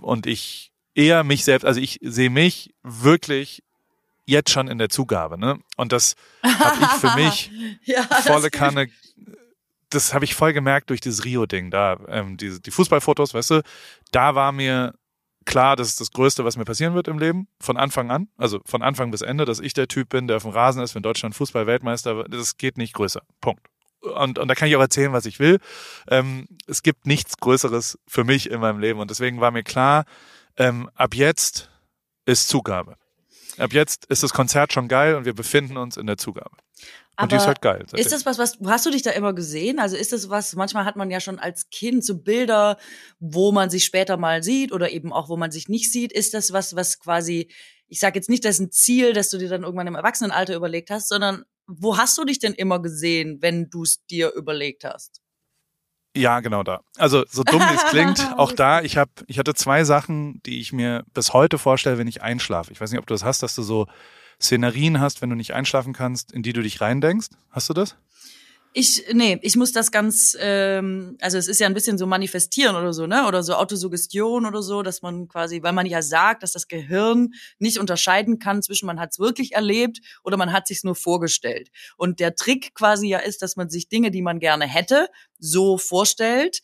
[0.00, 3.62] und ich eher mich selbst, also ich sehe mich wirklich
[4.26, 5.58] jetzt schon in der Zugabe, ne?
[5.76, 7.50] Und das habe ich für mich
[7.84, 8.88] ja, volle Kanne.
[9.90, 13.62] Das habe ich voll gemerkt durch dieses Rio-Ding da, ähm, die, die Fußballfotos, weißt du,
[14.10, 14.92] da war mir
[15.46, 18.60] klar, das ist das Größte, was mir passieren wird im Leben, von Anfang an, also
[18.66, 21.02] von Anfang bis Ende, dass ich der Typ bin, der auf dem Rasen ist, wenn
[21.02, 23.22] Deutschland Fußball-Weltmeister, das geht nicht größer.
[23.40, 23.62] Punkt.
[24.00, 25.58] Und, und da kann ich auch erzählen, was ich will.
[26.08, 30.04] Ähm, es gibt nichts Größeres für mich in meinem Leben und deswegen war mir klar,
[30.58, 31.70] ähm, ab jetzt
[32.26, 32.96] ist Zugabe.
[33.56, 36.56] Ab jetzt ist das Konzert schon geil und wir befinden uns in der Zugabe.
[37.16, 37.84] Aber und die ist halt geil.
[37.94, 39.80] Ist das was, was, hast du dich da immer gesehen?
[39.80, 42.78] Also ist das was, manchmal hat man ja schon als Kind so Bilder,
[43.18, 46.12] wo man sich später mal sieht oder eben auch, wo man sich nicht sieht.
[46.12, 47.50] Ist das was, was quasi,
[47.88, 50.54] ich sage jetzt nicht, das ist ein Ziel, dass du dir dann irgendwann im Erwachsenenalter
[50.54, 54.84] überlegt hast, sondern wo hast du dich denn immer gesehen, wenn du es dir überlegt
[54.84, 55.20] hast?
[56.18, 56.80] Ja, genau da.
[56.96, 60.60] Also so dumm wie es klingt, auch da, ich habe, ich hatte zwei Sachen, die
[60.60, 62.72] ich mir bis heute vorstelle, wenn ich einschlafe.
[62.72, 63.86] Ich weiß nicht, ob du das hast, dass du so
[64.40, 67.28] Szenarien hast, wenn du nicht einschlafen kannst, in die du dich reindenkst.
[67.50, 67.96] Hast du das?
[68.74, 72.76] Ich, nee, ich muss das ganz, ähm, also es ist ja ein bisschen so manifestieren
[72.76, 73.26] oder so, ne?
[73.26, 77.32] Oder so Autosuggestion oder so, dass man quasi, weil man ja sagt, dass das Gehirn
[77.58, 81.70] nicht unterscheiden kann zwischen man hat es wirklich erlebt oder man hat sich's nur vorgestellt.
[81.96, 85.08] Und der Trick quasi ja ist, dass man sich Dinge, die man gerne hätte,
[85.38, 86.60] so vorstellt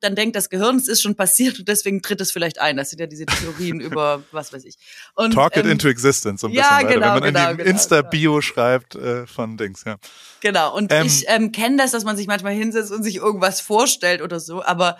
[0.00, 2.76] dann denkt das Gehirn, es ist schon passiert und deswegen tritt es vielleicht ein.
[2.76, 4.76] Das sind ja diese Theorien über was weiß ich.
[5.14, 7.56] Und, Talk it ähm, into existence, so ein ja, bisschen genau, wenn man genau, in
[7.56, 8.40] die genau, Insta-Bio genau.
[8.40, 9.96] schreibt äh, von Dings, ja.
[10.40, 13.60] Genau, und ähm, ich ähm, kenne das, dass man sich manchmal hinsetzt und sich irgendwas
[13.60, 14.98] vorstellt oder so, aber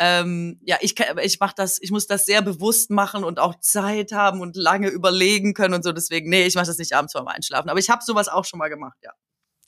[0.00, 4.12] ähm, ja, ich, ich mach das, ich muss das sehr bewusst machen und auch Zeit
[4.12, 5.90] haben und lange überlegen können und so.
[5.90, 7.68] Deswegen, nee, ich mache das nicht abends vorm Einschlafen.
[7.68, 9.10] Aber ich habe sowas auch schon mal gemacht, ja.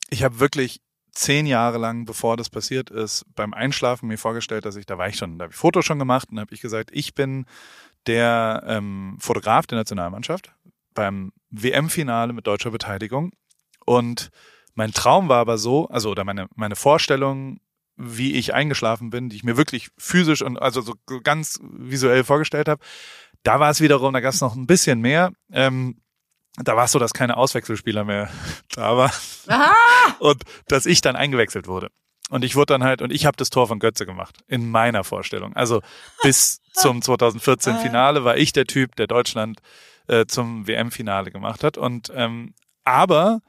[0.09, 0.79] Ich habe wirklich
[1.11, 5.07] zehn Jahre lang, bevor das passiert ist, beim Einschlafen mir vorgestellt, dass ich, da war
[5.07, 7.45] ich schon, da habe ich Fotos schon gemacht und habe ich gesagt, ich bin
[8.07, 10.53] der ähm, Fotograf der Nationalmannschaft
[10.93, 13.31] beim WM-Finale mit deutscher Beteiligung.
[13.85, 14.29] Und
[14.73, 17.59] mein Traum war aber so, also oder meine, meine Vorstellung,
[17.97, 20.93] wie ich eingeschlafen bin, die ich mir wirklich physisch und also so
[21.23, 22.83] ganz visuell vorgestellt habe,
[23.43, 25.31] da war es wiederum, da gab es noch ein bisschen mehr.
[25.51, 25.97] Ähm,
[26.57, 28.29] da war es so, dass keine Auswechselspieler mehr
[28.75, 29.11] da war.
[29.47, 29.73] Aha!
[30.19, 31.89] Und dass ich dann eingewechselt wurde.
[32.29, 35.03] Und ich wurde dann halt, und ich habe das Tor von Götze gemacht, in meiner
[35.03, 35.53] Vorstellung.
[35.55, 35.81] Also
[36.23, 39.59] bis zum 2014 Finale war ich der Typ, der Deutschland
[40.07, 41.77] äh, zum WM-Finale gemacht hat.
[41.77, 43.41] Und ähm, aber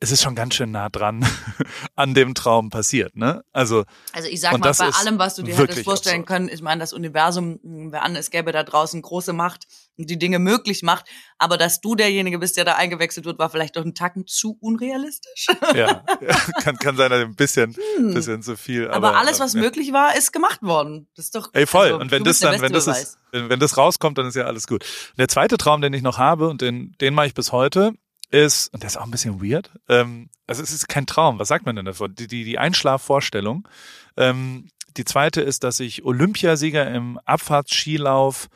[0.00, 1.26] es ist schon ganz schön nah dran
[1.96, 3.42] an dem Traum passiert, ne?
[3.52, 6.28] Also, also ich sag mal, bei allem, was du dir hättest vorstellen absurd.
[6.28, 10.38] können, ich meine, das Universum, wer an, es gäbe da draußen große Macht, die Dinge
[10.38, 11.06] möglich macht,
[11.38, 14.56] aber dass du derjenige bist, der da eingewechselt wird, war vielleicht doch ein Tacken zu
[14.60, 15.48] unrealistisch.
[15.74, 18.14] Ja, ja kann, kann sein, ein bisschen, hm.
[18.14, 18.88] bisschen zu viel.
[18.88, 19.60] Aber, aber alles, was ja.
[19.60, 21.08] möglich war, ist gemacht worden.
[21.16, 21.50] Das ist doch.
[21.52, 21.86] Ey, voll.
[21.86, 24.44] Also, und wenn das dann, wenn das ist, wenn, wenn das rauskommt, dann ist ja
[24.44, 24.84] alles gut.
[25.18, 27.94] Der zweite Traum, den ich noch habe und den, den mache ich bis heute,
[28.30, 31.48] ist, und der ist auch ein bisschen weird, ähm, also es ist kein Traum, was
[31.48, 32.14] sagt man denn davon?
[32.14, 33.68] Die, die, die Einschlafvorstellung.
[34.16, 38.48] Ähm, die zweite ist, dass ich Olympiasieger im Abfahrtsskilauf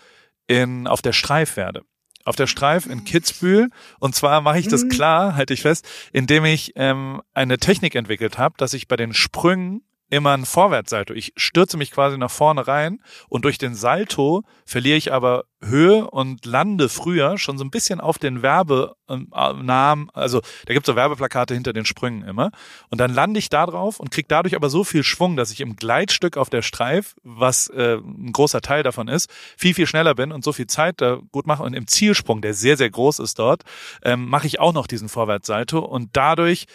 [0.46, 1.82] in, auf der Streif werde.
[2.24, 3.70] Auf der Streif in Kitzbühel.
[3.98, 4.88] Und zwar mache ich das mhm.
[4.88, 9.12] klar, halte ich fest, indem ich ähm, eine Technik entwickelt habe, dass ich bei den
[9.12, 9.82] Sprüngen
[10.12, 11.14] immer ein Vorwärtssalto.
[11.14, 13.00] Ich stürze mich quasi nach vorne rein
[13.30, 17.98] und durch den Salto verliere ich aber Höhe und lande früher schon so ein bisschen
[17.98, 20.10] auf den Werbenamen.
[20.12, 22.50] Also da gibt es so Werbeplakate hinter den Sprüngen immer.
[22.90, 25.62] Und dann lande ich da drauf und kriege dadurch aber so viel Schwung, dass ich
[25.62, 30.14] im Gleitstück auf der Streif, was äh, ein großer Teil davon ist, viel, viel schneller
[30.14, 31.62] bin und so viel Zeit da gut mache.
[31.62, 33.62] Und im Zielsprung, der sehr, sehr groß ist dort,
[34.04, 36.66] ähm, mache ich auch noch diesen Vorwärtssalto und dadurch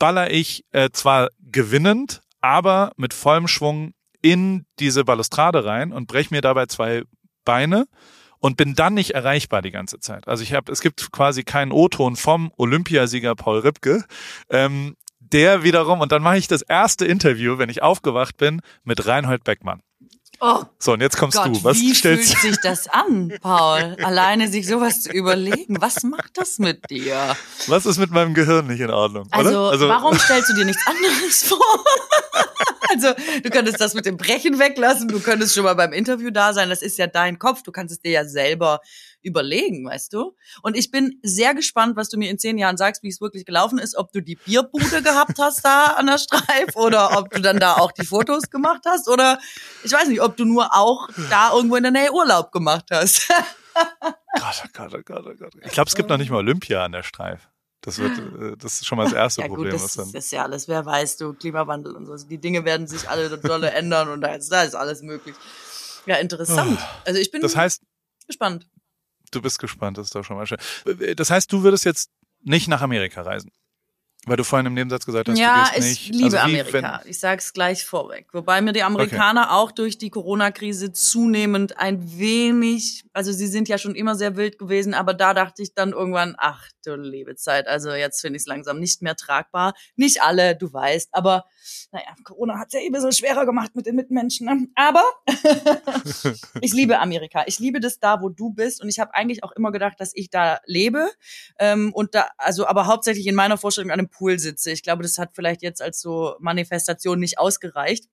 [0.00, 6.34] baller ich äh, zwar gewinnend, aber mit vollem Schwung in diese Balustrade rein und breche
[6.34, 7.04] mir dabei zwei
[7.44, 7.86] Beine
[8.38, 10.26] und bin dann nicht erreichbar die ganze Zeit.
[10.28, 14.04] Also ich habe, es gibt quasi keinen O-Ton vom Olympiasieger Paul Ripke.
[14.48, 19.06] Ähm, der wiederum, und dann mache ich das erste Interview, wenn ich aufgewacht bin, mit
[19.06, 19.80] Reinhold Beckmann.
[20.42, 21.64] Oh so, und jetzt kommst Gott, du.
[21.64, 23.96] Was wie stellst fühlt sich das an, Paul?
[24.02, 25.80] Alleine sich sowas zu überlegen.
[25.80, 27.36] Was macht das mit dir?
[27.66, 29.28] Was ist mit meinem Gehirn nicht in Ordnung?
[29.30, 31.84] Also, also warum stellst du dir nichts anderes vor?
[32.88, 33.08] also,
[33.42, 35.08] du könntest das mit dem Brechen weglassen.
[35.08, 36.70] Du könntest schon mal beim Interview da sein.
[36.70, 37.62] Das ist ja dein Kopf.
[37.62, 38.80] Du kannst es dir ja selber
[39.22, 40.36] überlegen, weißt du?
[40.62, 43.44] Und ich bin sehr gespannt, was du mir in zehn Jahren sagst, wie es wirklich
[43.44, 47.40] gelaufen ist, ob du die Bierbude gehabt hast da an der Streif oder ob du
[47.40, 49.38] dann da auch die Fotos gemacht hast oder
[49.84, 53.28] ich weiß nicht, ob du nur auch da irgendwo in der Nähe Urlaub gemacht hast.
[53.74, 55.52] Gott, oh Gott, oh Gott, oh Gott.
[55.64, 57.48] Ich glaube, es gibt noch nicht mal Olympia an der Streif.
[57.82, 59.70] Das wird, äh, das ist schon mal das erste ja, Problem.
[59.70, 62.16] Gut, das, was dann ist ja alles, wer weiß du, Klimawandel und so.
[62.16, 65.34] Die Dinge werden sich alle dolle ändern und da ist, da ist alles möglich.
[66.06, 66.78] Ja, interessant.
[67.04, 67.82] Also ich bin das heißt,
[68.26, 68.66] gespannt.
[69.30, 70.58] Du bist gespannt, das ist doch schon mal schön.
[71.16, 72.10] Das heißt, du würdest jetzt
[72.42, 73.52] nicht nach Amerika reisen?
[74.26, 76.08] Weil du vorhin im Nebensatz gesagt hast, ja, du gehst nicht.
[76.08, 77.02] Ja, ich liebe also wie, Amerika.
[77.06, 78.26] Ich sag's gleich vorweg.
[78.32, 79.52] Wobei mir die Amerikaner okay.
[79.52, 84.58] auch durch die Corona-Krise zunehmend ein wenig, also sie sind ja schon immer sehr wild
[84.58, 88.42] gewesen, aber da dachte ich dann irgendwann, ach du liebe Zeit, also jetzt finde ich
[88.42, 89.72] es langsam nicht mehr tragbar.
[89.96, 91.46] Nicht alle, du weißt, aber
[91.92, 94.46] naja, Corona hat's ja eh ein bisschen schwerer gemacht mit den Mitmenschen.
[94.46, 94.68] Ne?
[94.74, 95.04] Aber
[96.60, 97.44] ich liebe Amerika.
[97.46, 98.82] Ich liebe das da, wo du bist.
[98.82, 101.10] Und ich habe eigentlich auch immer gedacht, dass ich da lebe.
[101.58, 104.70] Ähm, und da, also aber hauptsächlich in meiner Vorstellung an einem Pool sitze.
[104.70, 108.06] Ich glaube, das hat vielleicht jetzt als so Manifestation nicht ausgereicht.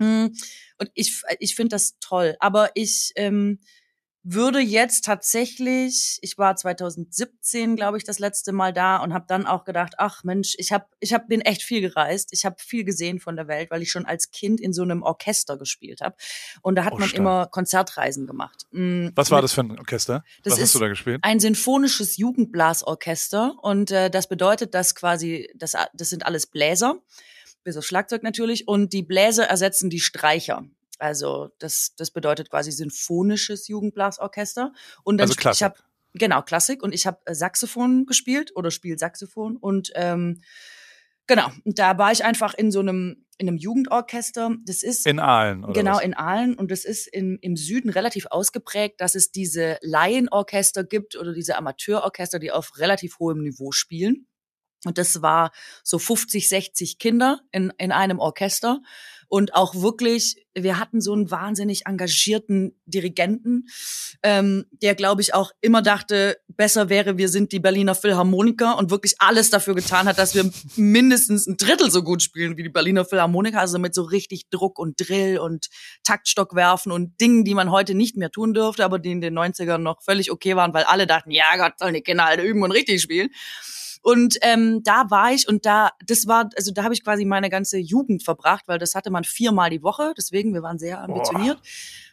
[0.00, 0.32] Hm,
[0.78, 2.36] und ich, ich finde das toll.
[2.40, 3.60] Aber ich ähm,
[4.34, 9.46] würde jetzt tatsächlich, ich war 2017, glaube ich, das letzte Mal da und habe dann
[9.46, 12.84] auch gedacht, ach Mensch, ich habe ich hab, bin echt viel gereist, ich habe viel
[12.84, 16.16] gesehen von der Welt, weil ich schon als Kind in so einem Orchester gespielt habe
[16.62, 17.18] und da hat oh, man stark.
[17.18, 18.64] immer Konzertreisen gemacht.
[18.70, 19.12] Mhm.
[19.14, 20.24] Was war das für ein Orchester?
[20.42, 21.20] Das Was hast du da gespielt?
[21.22, 27.00] Ein sinfonisches Jugendblasorchester und äh, das bedeutet, dass quasi das das sind alles Bläser
[27.64, 30.64] bis auf Schlagzeug natürlich und die Bläser ersetzen die Streicher.
[30.98, 34.72] Also das, das bedeutet quasi symphonisches Jugendblasorchester.
[35.04, 35.58] Und dann also Klassik.
[35.58, 35.76] ich habe
[36.14, 40.42] genau Klassik und ich habe äh, Saxophon gespielt oder spiel Saxophon und ähm,
[41.26, 41.50] genau.
[41.64, 44.56] Und da war ich einfach in so einem in einem Jugendorchester.
[44.64, 46.02] Das ist in Aalen oder genau was?
[46.02, 51.16] in Aalen und das ist im, im Süden relativ ausgeprägt, dass es diese Laienorchester gibt
[51.16, 54.26] oder diese Amateurorchester, die auf relativ hohem Niveau spielen.
[54.84, 58.80] Und das war so 50, 60 Kinder in, in einem Orchester
[59.28, 63.68] und auch wirklich, wir hatten so einen wahnsinnig engagierten Dirigenten,
[64.22, 68.90] ähm, der, glaube ich, auch immer dachte, besser wäre, wir sind die Berliner Philharmoniker und
[68.90, 72.68] wirklich alles dafür getan hat, dass wir mindestens ein Drittel so gut spielen wie die
[72.70, 75.68] Berliner Philharmoniker, also mit so richtig Druck und Drill und
[76.04, 79.38] Taktstock werfen und Dingen, die man heute nicht mehr tun dürfte, aber die in den
[79.38, 82.62] 90ern noch völlig okay waren, weil alle dachten, ja Gott, sollen die Kinder halt üben
[82.62, 83.28] und richtig spielen.
[84.02, 87.50] Und ähm, da war ich und da, das war, also da habe ich quasi meine
[87.50, 91.58] ganze Jugend verbracht, weil das hatte man viermal die Woche, deswegen, wir waren sehr ambitioniert.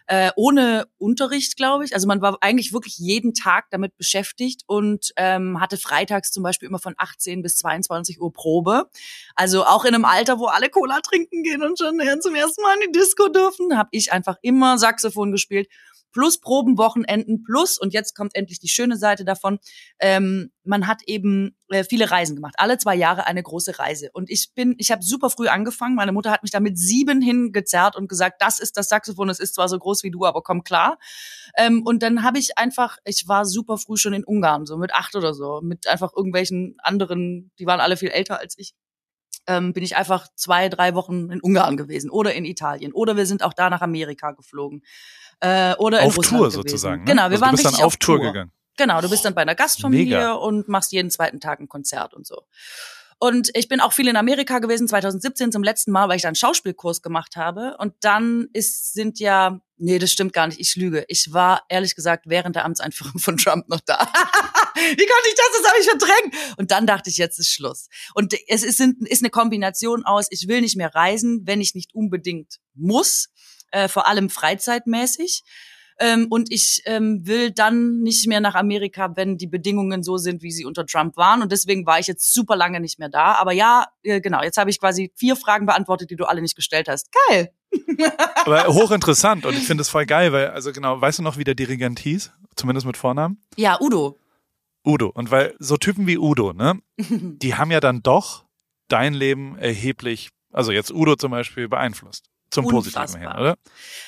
[0.08, 1.96] Äh, ohne Unterricht, glaube ich.
[1.96, 6.70] Also man war eigentlich wirklich jeden Tag damit beschäftigt und ähm, hatte freitags zum Beispiel
[6.70, 8.88] immer von 18 bis 22 Uhr Probe.
[9.34, 12.76] Also auch in einem Alter, wo alle Cola trinken gehen und schon zum ersten Mal
[12.76, 15.68] in die Disco dürfen, habe ich einfach immer Saxophon gespielt
[16.16, 19.60] plus Probenwochenenden plus, und jetzt kommt endlich die schöne Seite davon,
[20.00, 22.56] ähm, man hat eben äh, viele Reisen gemacht.
[22.58, 24.12] Alle zwei Jahre eine große Reise.
[24.14, 25.94] Und ich bin, ich habe super früh angefangen.
[25.94, 29.42] Meine Mutter hat mich da mit sieben hingezerrt und gesagt, das ist das Saxophon, es
[29.42, 31.00] ist zwar so groß wie du, aber komm klar.
[31.58, 34.94] Ähm, und dann habe ich einfach, ich war super früh schon in Ungarn, so mit
[34.94, 38.74] acht oder so, mit einfach irgendwelchen anderen, die waren alle viel älter als ich
[39.48, 42.94] ähm, bin ich einfach zwei, drei Wochen in Ungarn gewesen oder in Italien.
[42.94, 44.84] Oder wir sind auch da nach Amerika geflogen.
[45.40, 46.70] Äh, oder in auf Russland Tour gewesen.
[46.70, 47.04] sozusagen.
[47.04, 47.12] Ne?
[47.12, 48.52] Genau, wir also waren du bist richtig dann auf Tour, Tour gegangen.
[48.78, 50.34] Genau, du bist dann bei einer Gastfamilie Mega.
[50.34, 52.44] und machst jeden zweiten Tag ein Konzert und so.
[53.18, 56.28] Und ich bin auch viel in Amerika gewesen, 2017 zum letzten Mal, weil ich da
[56.28, 57.78] einen Schauspielkurs gemacht habe.
[57.80, 61.06] Und dann ist, sind ja, nee, das stimmt gar nicht, ich lüge.
[61.08, 63.98] Ich war, ehrlich gesagt, während der Amtseinführung von Trump noch da.
[64.76, 65.62] Wie konnte ich das?
[65.62, 66.58] Das habe ich verdrängt.
[66.58, 67.88] Und dann dachte ich, jetzt ist Schluss.
[68.14, 71.96] Und es ist, ist eine Kombination aus, ich will nicht mehr reisen, wenn ich nicht
[71.96, 73.30] unbedingt muss,
[73.76, 75.44] äh, vor allem freizeitmäßig.
[75.98, 80.42] Ähm, und ich ähm, will dann nicht mehr nach Amerika, wenn die Bedingungen so sind,
[80.42, 81.42] wie sie unter Trump waren.
[81.42, 83.36] Und deswegen war ich jetzt super lange nicht mehr da.
[83.36, 86.56] Aber ja, äh, genau, jetzt habe ich quasi vier Fragen beantwortet, die du alle nicht
[86.56, 87.10] gestellt hast.
[87.30, 87.52] Geil.
[88.46, 91.44] Aber hochinteressant und ich finde es voll geil, weil, also genau, weißt du noch, wie
[91.44, 92.32] der Dirigent hieß?
[92.56, 93.42] Zumindest mit Vornamen?
[93.56, 94.18] Ja, Udo.
[94.86, 95.10] Udo.
[95.10, 98.46] Und weil so Typen wie Udo, ne, die haben ja dann doch
[98.88, 102.30] dein Leben erheblich, also jetzt Udo zum Beispiel, beeinflusst.
[102.56, 103.56] Zum Positiven hin, oder?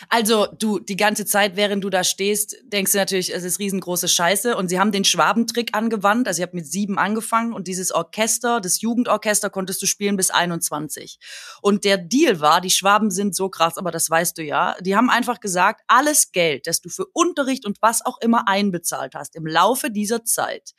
[0.09, 4.07] Also du, die ganze Zeit, während du da stehst, denkst du natürlich, es ist riesengroße
[4.07, 4.55] Scheiße.
[4.55, 6.27] Und sie haben den Schwabentrick angewandt.
[6.27, 10.29] Also ich habe mit sieben angefangen und dieses Orchester, das Jugendorchester, konntest du spielen bis
[10.31, 11.19] 21.
[11.61, 14.75] Und der Deal war, die Schwaben sind so krass, aber das weißt du ja.
[14.81, 19.15] Die haben einfach gesagt, alles Geld, das du für Unterricht und was auch immer einbezahlt
[19.15, 20.73] hast im Laufe dieser Zeit,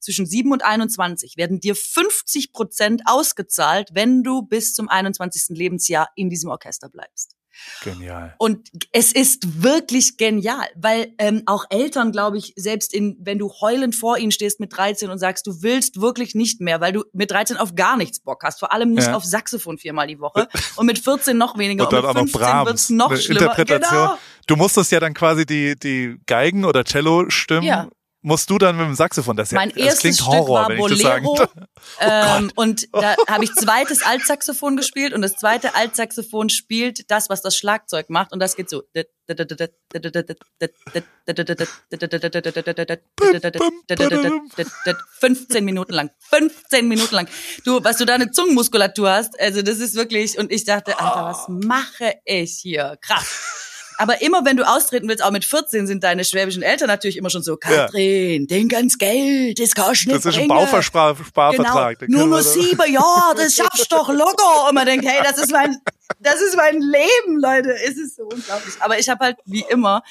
[0.00, 5.56] zwischen 7 und 21 werden dir 50 Prozent ausgezahlt, wenn du bis zum 21.
[5.56, 7.36] Lebensjahr in diesem Orchester bleibst.
[7.82, 8.34] Genial.
[8.38, 13.50] Und es ist wirklich genial, weil ähm, auch Eltern, glaube ich, selbst in, wenn du
[13.60, 17.04] heulend vor ihnen stehst mit 13 und sagst, du willst wirklich nicht mehr, weil du
[17.12, 19.14] mit 13 auf gar nichts Bock hast, vor allem nicht ja.
[19.14, 22.66] auf Saxophon viermal die Woche und mit 14 noch weniger und, dann und mit 15
[22.66, 23.40] wird's noch schlimmer.
[23.42, 24.06] Interpretation.
[24.06, 24.18] Genau.
[24.46, 27.88] Du musstest ja dann quasi die die Geigen oder Cello stimmen ja
[28.22, 29.36] musst du dann mit dem Saxophon.
[29.36, 31.46] Das, mein das erstes klingt Horror, Stück war Bolero.
[31.98, 37.30] Oh ähm, und da habe ich zweites Altsaxophon gespielt und das zweite Altsaxophon spielt das,
[37.30, 38.82] was das Schlagzeug macht und das geht so.
[45.20, 46.10] 15 Minuten lang.
[46.28, 47.28] 15 Minuten lang.
[47.64, 51.24] Du, was du da eine Zungenmuskulatur hast, also das ist wirklich, und ich dachte, Alter,
[51.24, 52.98] was mache ich hier?
[53.00, 53.59] Krass.
[54.00, 57.28] Aber immer wenn du austreten willst, auch mit 14, sind deine schwäbischen Eltern natürlich immer
[57.28, 58.46] schon so, Katrin, ja.
[58.46, 61.98] denk ans Geld, das kannst du nicht Das ist ein Bausparvertrag.
[61.98, 62.20] Genau.
[62.20, 64.68] Nur noch sieben Jahre, das schaffst du doch locker.
[64.68, 65.76] Und man denkt, hey, das ist mein,
[66.18, 67.74] das ist mein Leben, Leute.
[67.86, 68.74] Es ist so unglaublich.
[68.80, 70.02] Aber ich habe halt wie immer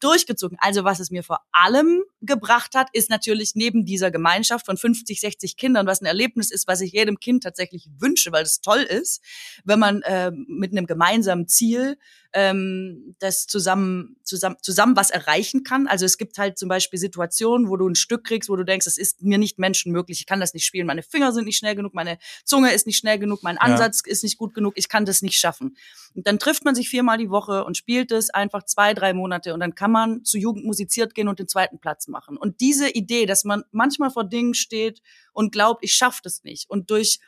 [0.00, 0.58] durchgezogen.
[0.60, 5.20] Also was es mir vor allem gebracht hat, ist natürlich neben dieser Gemeinschaft von 50,
[5.20, 8.80] 60 Kindern, was ein Erlebnis ist, was ich jedem Kind tatsächlich wünsche, weil es toll
[8.80, 9.22] ist,
[9.64, 11.98] wenn man äh, mit einem gemeinsamen Ziel
[12.32, 15.86] ähm, das zusammen, zusammen, zusammen was erreichen kann.
[15.86, 18.86] Also es gibt halt zum Beispiel Situationen, wo du ein Stück kriegst, wo du denkst,
[18.86, 21.74] es ist mir nicht menschenmöglich, ich kann das nicht spielen, meine Finger sind nicht schnell
[21.74, 24.12] genug, meine Zunge ist nicht schnell genug, mein Ansatz ja.
[24.12, 25.76] ist nicht gut genug, ich kann das nicht schaffen.
[26.14, 29.54] Und dann trifft man sich viermal die Woche und spielt es einfach zwei, drei Monate
[29.54, 32.36] und dann kann man zu Jugend musiziert gehen und den zweiten Platz machen.
[32.36, 35.00] Und diese Idee, dass man manchmal vor Dingen steht
[35.32, 37.20] und glaubt, ich schaffe das nicht und durch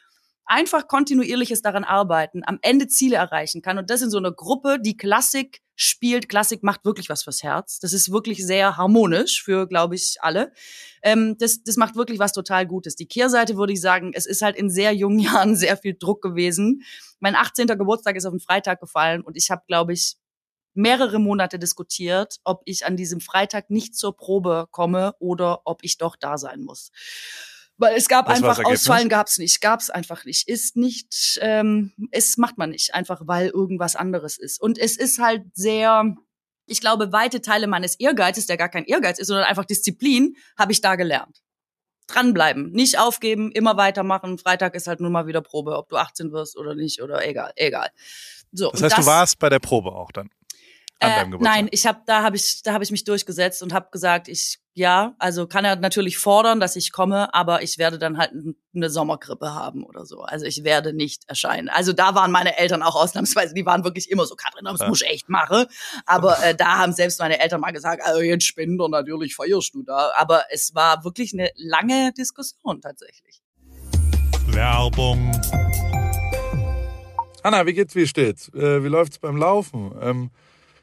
[0.50, 3.78] einfach kontinuierliches daran arbeiten, am Ende Ziele erreichen kann.
[3.78, 6.28] Und das in so einer Gruppe, die Klassik spielt.
[6.28, 7.78] Klassik macht wirklich was fürs Herz.
[7.78, 10.52] Das ist wirklich sehr harmonisch für, glaube ich, alle.
[11.02, 12.96] Ähm, das, das macht wirklich was total Gutes.
[12.96, 16.20] Die Kehrseite würde ich sagen, es ist halt in sehr jungen Jahren sehr viel Druck
[16.20, 16.82] gewesen.
[17.20, 17.66] Mein 18.
[17.68, 20.16] Geburtstag ist auf den Freitag gefallen und ich habe, glaube ich,
[20.74, 25.96] mehrere Monate diskutiert, ob ich an diesem Freitag nicht zur Probe komme oder ob ich
[25.96, 26.90] doch da sein muss.
[27.80, 30.46] Weil es gab Was einfach Ausfallen gab's nicht, gab's einfach nicht.
[30.46, 34.60] Ist nicht, ähm, es macht man nicht, einfach weil irgendwas anderes ist.
[34.60, 36.14] Und es ist halt sehr,
[36.66, 40.72] ich glaube, weite Teile meines Ehrgeizes, der gar kein Ehrgeiz ist, sondern einfach Disziplin, habe
[40.72, 41.42] ich da gelernt.
[42.06, 44.36] Dranbleiben, nicht aufgeben, immer weitermachen.
[44.36, 47.52] Freitag ist halt nur mal wieder Probe, ob du 18 wirst oder nicht oder egal,
[47.56, 47.88] egal.
[48.52, 50.28] So, das heißt, das, du warst bei der Probe auch dann?
[51.00, 54.28] Äh, nein, ich habe da habe ich da habe ich mich durchgesetzt und habe gesagt,
[54.28, 58.32] ich ja, also kann er natürlich fordern, dass ich komme, aber ich werde dann halt
[58.74, 60.20] eine Sommergrippe haben oder so.
[60.20, 61.68] Also ich werde nicht erscheinen.
[61.68, 64.88] Also da waren meine Eltern auch ausnahmsweise, die waren wirklich immer so, Katrin, das ja.
[64.88, 65.66] muss ich echt machen.
[66.06, 69.82] Aber äh, da haben selbst meine Eltern mal gesagt, also jetzt Spender, natürlich feierst du
[69.82, 70.12] da.
[70.16, 73.42] Aber es war wirklich eine lange Diskussion tatsächlich.
[74.46, 75.32] Werbung.
[77.42, 78.48] Anna, wie geht's, wie steht's?
[78.54, 79.92] Äh, wie läuft's beim Laufen?
[80.00, 80.30] Ähm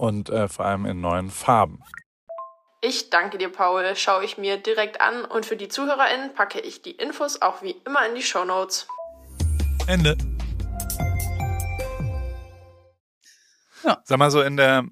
[0.00, 1.82] und äh, vor allem in neuen Farben.
[2.80, 3.94] Ich danke dir, Paul.
[3.94, 7.76] Schaue ich mir direkt an und für die ZuhörerInnen packe ich die Infos auch wie
[7.86, 8.88] immer in die Show Notes.
[9.86, 10.16] Ende.
[13.84, 14.00] Ja.
[14.04, 14.86] Sag mal so in der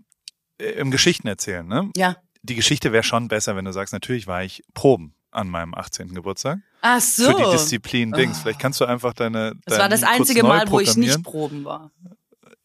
[0.61, 1.90] äh, im Geschichten erzählen, ne?
[1.96, 2.16] Ja.
[2.42, 6.14] Die Geschichte wäre schon besser, wenn du sagst, natürlich war ich proben an meinem 18.
[6.14, 6.59] Geburtstag.
[6.82, 7.32] Ach so.
[7.32, 8.38] Für die Disziplin Dings.
[8.38, 8.42] Oh.
[8.42, 9.54] Vielleicht kannst du einfach deine.
[9.64, 11.90] Das war das einzige Mal, wo ich nicht proben war.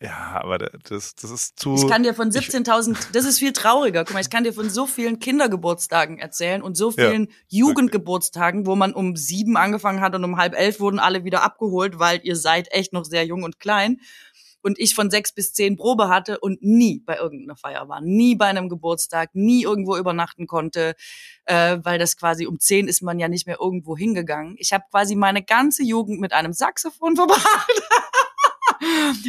[0.04, 1.76] Ja, aber das, das ist zu.
[1.76, 4.04] Ich kann dir von 17.000, das ist viel trauriger.
[4.04, 8.66] Guck mal, ich kann dir von so vielen Kindergeburtstagen erzählen und so vielen ja, Jugendgeburtstagen,
[8.66, 12.20] wo man um sieben angefangen hat und um halb elf wurden alle wieder abgeholt, weil
[12.24, 14.02] ihr seid echt noch sehr jung und klein.
[14.62, 18.36] Und ich von sechs bis zehn Probe hatte und nie bei irgendeiner Feier war, nie
[18.36, 20.96] bei einem Geburtstag, nie irgendwo übernachten konnte,
[21.46, 24.56] äh, weil das quasi um zehn ist man ja nicht mehr irgendwo hingegangen.
[24.58, 27.72] Ich habe quasi meine ganze Jugend mit einem Saxophon verbracht.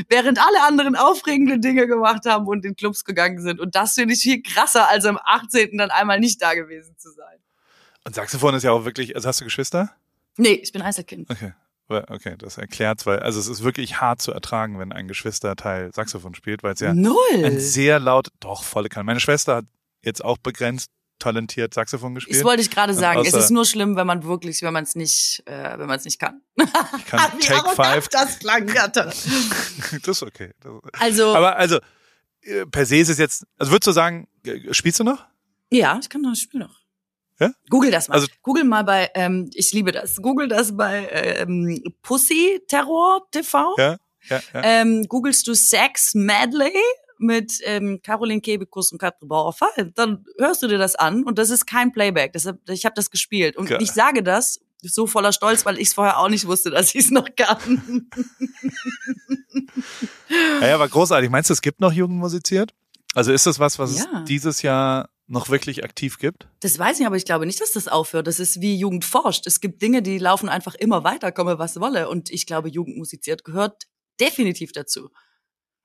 [0.09, 3.61] Während alle anderen aufregende Dinge gemacht haben und in Clubs gegangen sind.
[3.61, 5.79] Und das finde ich viel krasser, als am 18.
[5.79, 7.39] dann einmal nicht da gewesen zu sein.
[8.05, 9.91] Und Saxophon ist ja auch wirklich, also hast du Geschwister?
[10.37, 11.31] Nee, ich bin Einzelkind.
[11.31, 11.53] Okay.
[11.87, 16.35] Okay, das erklärt's, weil also es ist wirklich hart zu ertragen, wenn ein Geschwisterteil Saxophon
[16.35, 17.15] spielt, weil es ja Null.
[17.45, 19.05] ein sehr laut, doch volle kann.
[19.05, 19.67] Meine Schwester hat
[20.03, 22.37] jetzt auch begrenzt talentiert Saxophon gespielt.
[22.37, 23.23] Das wollte ich gerade sagen.
[23.25, 26.05] Es ist nur schlimm, wenn man wirklich, wenn man es nicht, äh, wenn man es
[26.05, 26.43] nicht kann.
[26.99, 28.09] Ich kann Take Five.
[28.09, 29.05] Das klang gatter.
[30.03, 30.53] das ist okay.
[30.99, 31.35] Also.
[31.35, 31.79] Aber also
[32.43, 33.47] äh, per se ist es jetzt.
[33.59, 34.29] Also würdest du sagen,
[34.71, 35.25] spielst du noch?
[35.71, 36.85] Ja, ich kann noch, ich spiel noch.
[37.41, 37.53] Ja?
[37.69, 38.15] Google das mal.
[38.15, 40.17] Also, Google mal bei, ähm, ich liebe das.
[40.23, 43.75] Google das bei ähm, Pussy Terror TV.
[43.77, 43.97] Ja,
[44.29, 44.63] ja, ja.
[44.63, 46.73] Ähm, googelst du Sex Medley
[47.19, 51.51] mit ähm, Caroline Kebekus und Katrin Bauer-Fall, dann hörst du dir das an und das
[51.51, 52.33] ist kein Playback.
[52.33, 53.57] Deshalb, ich habe das gespielt.
[53.57, 53.83] Und Geil.
[53.83, 57.07] ich sage das so voller Stolz, weil ich es vorher auch nicht wusste, dass ich
[57.07, 58.09] es noch kann.
[60.61, 61.31] ja, war großartig.
[61.31, 62.75] Meinst du, es gibt noch Jugend musiziert?
[63.15, 64.05] Also ist das was, was ja.
[64.19, 66.49] es dieses Jahr noch wirklich aktiv gibt?
[66.61, 68.27] Das weiß ich, aber ich glaube nicht, dass das aufhört.
[68.27, 69.47] Das ist wie Jugend forscht.
[69.47, 72.09] Es gibt Dinge, die laufen einfach immer weiter, komme was wolle.
[72.09, 73.85] Und ich glaube, Jugend musiziert gehört
[74.21, 75.11] definitiv dazu.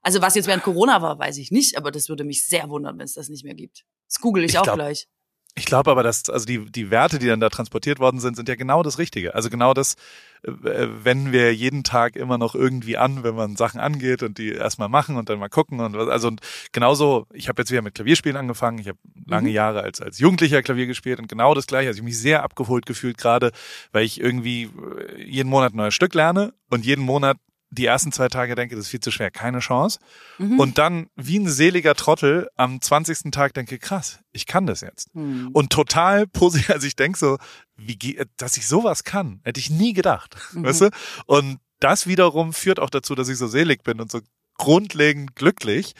[0.01, 2.97] Also was jetzt während Corona war, weiß ich nicht, aber das würde mich sehr wundern,
[2.97, 3.85] wenn es das nicht mehr gibt.
[4.07, 5.07] Das google ich, ich auch glaub, gleich.
[5.55, 8.47] Ich glaube aber, dass also die die Werte, die dann da transportiert worden sind, sind
[8.47, 9.35] ja genau das Richtige.
[9.35, 9.95] Also genau das
[10.43, 14.53] äh, wenden wir jeden Tag immer noch irgendwie an, wenn man Sachen angeht und die
[14.53, 16.07] erstmal machen und dann mal gucken und was.
[16.07, 16.41] Also und
[16.71, 17.25] genauso.
[17.33, 18.79] Ich habe jetzt wieder mit Klavierspielen angefangen.
[18.79, 19.55] Ich habe lange mhm.
[19.55, 21.89] Jahre als als Jugendlicher Klavier gespielt und genau das Gleiche.
[21.89, 23.51] Also ich mich sehr abgeholt gefühlt gerade,
[23.91, 27.37] weil ich irgendwie äh, jeden Monat ein neues Stück lerne und jeden Monat
[27.71, 29.99] die ersten zwei Tage denke, das ist viel zu schwer, keine Chance.
[30.37, 30.59] Mhm.
[30.59, 33.31] Und dann wie ein seliger Trottel am 20.
[33.31, 35.13] Tag denke, krass, ich kann das jetzt.
[35.15, 35.49] Mhm.
[35.53, 37.37] Und total positiv, also ich denke so,
[37.75, 40.35] wie, dass ich sowas kann, hätte ich nie gedacht.
[40.53, 40.63] Mhm.
[40.63, 40.89] Weißt du?
[41.25, 44.19] Und das wiederum führt auch dazu, dass ich so selig bin und so
[44.57, 45.93] grundlegend glücklich,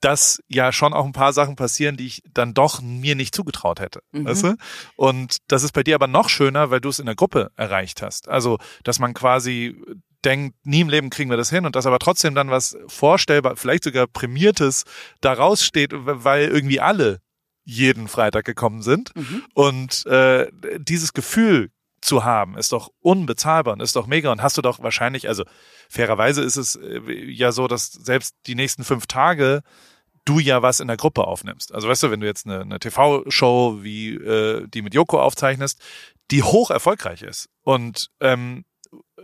[0.00, 3.80] dass ja schon auch ein paar Sachen passieren, die ich dann doch mir nicht zugetraut
[3.80, 4.02] hätte.
[4.12, 4.24] Mhm.
[4.24, 4.56] Weißt du?
[4.96, 8.02] Und das ist bei dir aber noch schöner, weil du es in der Gruppe erreicht
[8.02, 8.28] hast.
[8.28, 9.80] Also, dass man quasi
[10.24, 13.56] denkt, nie im Leben kriegen wir das hin und dass aber trotzdem dann was vorstellbar,
[13.56, 14.84] vielleicht sogar prämiertes
[15.20, 17.20] daraus steht, weil irgendwie alle
[17.64, 19.14] jeden Freitag gekommen sind.
[19.14, 19.44] Mhm.
[19.54, 21.70] Und äh, dieses Gefühl
[22.00, 24.32] zu haben, ist doch unbezahlbar und ist doch mega.
[24.32, 25.44] Und hast du doch wahrscheinlich, also
[25.88, 27.00] fairerweise ist es äh,
[27.30, 29.62] ja so, dass selbst die nächsten fünf Tage
[30.24, 31.72] du ja was in der Gruppe aufnimmst.
[31.72, 35.80] Also weißt du, wenn du jetzt eine, eine TV-Show wie äh, die mit Joko aufzeichnest,
[36.30, 38.64] die hoch erfolgreich ist und ähm,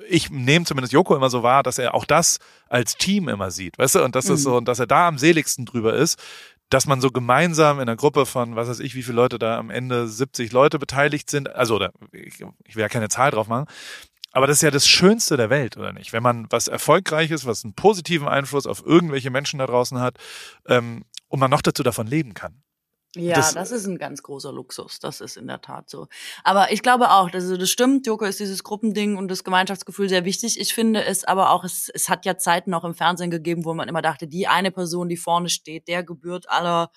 [0.09, 2.39] ich nehme zumindest Joko immer so wahr, dass er auch das
[2.69, 4.35] als Team immer sieht, weißt du, und das mhm.
[4.35, 6.19] ist so, und dass er da am seligsten drüber ist,
[6.71, 9.59] dass man so gemeinsam in einer Gruppe von, was weiß ich, wie viele Leute da
[9.59, 13.49] am Ende 70 Leute beteiligt sind, also oder ich, ich will ja keine Zahl drauf
[13.49, 13.67] machen,
[14.33, 16.13] aber das ist ja das Schönste der Welt, oder nicht?
[16.13, 20.19] Wenn man was Erfolgreiches, was einen positiven Einfluss auf irgendwelche Menschen da draußen hat
[20.67, 22.63] ähm, und man noch dazu davon leben kann.
[23.17, 24.99] Ja, das, das, ist ein ganz großer Luxus.
[24.99, 26.09] Das ist in der Tat so.
[26.45, 28.07] Aber ich glaube auch, also das stimmt.
[28.07, 30.61] Joko ist dieses Gruppending und das Gemeinschaftsgefühl sehr wichtig.
[30.61, 33.73] Ich finde es aber auch, es, es hat ja Zeiten auch im Fernsehen gegeben, wo
[33.73, 36.91] man immer dachte, die eine Person, die vorne steht, der gebührt aller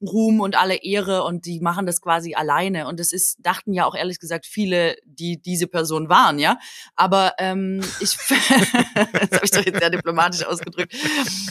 [0.00, 2.88] Ruhm und alle Ehre und die machen das quasi alleine.
[2.88, 6.58] Und es ist, dachten ja auch ehrlich gesagt viele, die diese Person waren, ja.
[6.96, 8.40] Aber ähm, ich, das
[9.32, 10.96] habe ich doch jetzt sehr diplomatisch ausgedrückt.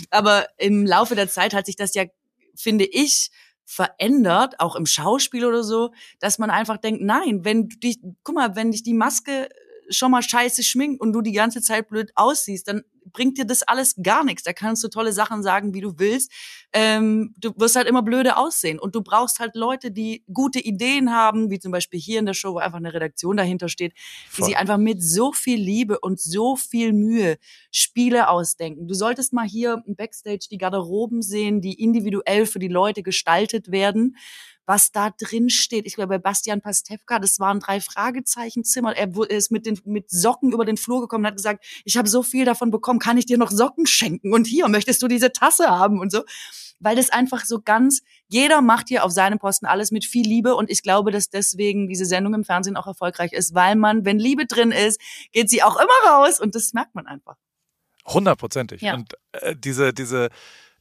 [0.09, 2.05] Aber im Laufe der Zeit hat sich das ja,
[2.55, 3.29] finde ich,
[3.71, 8.35] verändert, auch im Schauspiel oder so, dass man einfach denkt, nein, wenn du dich, guck
[8.35, 9.47] mal, wenn dich die Maske
[9.89, 12.83] schon mal scheiße schminkt und du die ganze Zeit blöd aussiehst, dann
[13.13, 14.43] bringt dir das alles gar nichts.
[14.43, 16.31] Da kannst du tolle Sachen sagen, wie du willst.
[16.73, 18.79] Ähm, du wirst halt immer blöde aussehen.
[18.79, 22.33] Und du brauchst halt Leute, die gute Ideen haben, wie zum Beispiel hier in der
[22.33, 24.45] Show, wo einfach eine Redaktion dahinter steht, die Voll.
[24.45, 27.37] sich einfach mit so viel Liebe und so viel Mühe
[27.71, 28.87] Spiele ausdenken.
[28.87, 33.71] Du solltest mal hier im Backstage die Garderoben sehen, die individuell für die Leute gestaltet
[33.71, 34.15] werden
[34.65, 35.85] was da drin steht.
[35.85, 38.95] Ich glaube, bei Bastian Pastewka, das waren drei Fragezeichenzimmer.
[38.95, 42.07] Er ist mit, den, mit Socken über den Flur gekommen und hat gesagt, ich habe
[42.07, 44.33] so viel davon bekommen, kann ich dir noch Socken schenken?
[44.33, 45.99] Und hier, möchtest du diese Tasse haben?
[45.99, 46.23] Und so.
[46.79, 50.55] Weil das einfach so ganz, jeder macht hier auf seinem Posten alles mit viel Liebe.
[50.55, 54.17] Und ich glaube, dass deswegen diese Sendung im Fernsehen auch erfolgreich ist, weil man, wenn
[54.17, 54.99] Liebe drin ist,
[55.31, 56.39] geht sie auch immer raus.
[56.39, 57.35] Und das merkt man einfach.
[58.07, 58.81] Hundertprozentig.
[58.81, 58.95] Ja.
[58.95, 60.29] Und äh, diese, diese,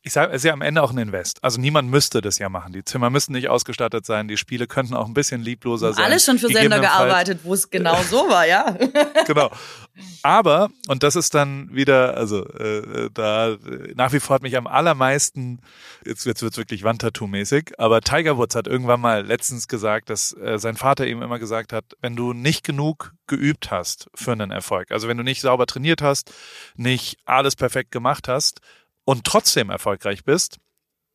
[0.03, 1.45] ich sage, es ist ja am Ende auch ein Invest.
[1.45, 2.73] Also niemand müsste das ja machen.
[2.73, 4.29] Die Zimmer müssten nicht ausgestattet sein.
[4.29, 6.05] Die Spiele könnten auch ein bisschen liebloser sein.
[6.07, 8.79] Alles schon für Sender gearbeitet, wo es genau so war, ja.
[9.27, 9.51] genau.
[10.23, 13.57] Aber, und das ist dann wieder, also äh, da
[13.95, 15.61] nach wie vor hat mich am allermeisten,
[16.07, 20.59] jetzt, jetzt wird's wirklich Wandtattoo-mäßig, aber Tiger Woods hat irgendwann mal letztens gesagt, dass äh,
[20.59, 24.91] sein Vater ihm immer gesagt hat, wenn du nicht genug geübt hast für einen Erfolg,
[24.91, 26.33] also wenn du nicht sauber trainiert hast,
[26.77, 28.61] nicht alles perfekt gemacht hast,
[29.05, 30.59] und trotzdem erfolgreich bist,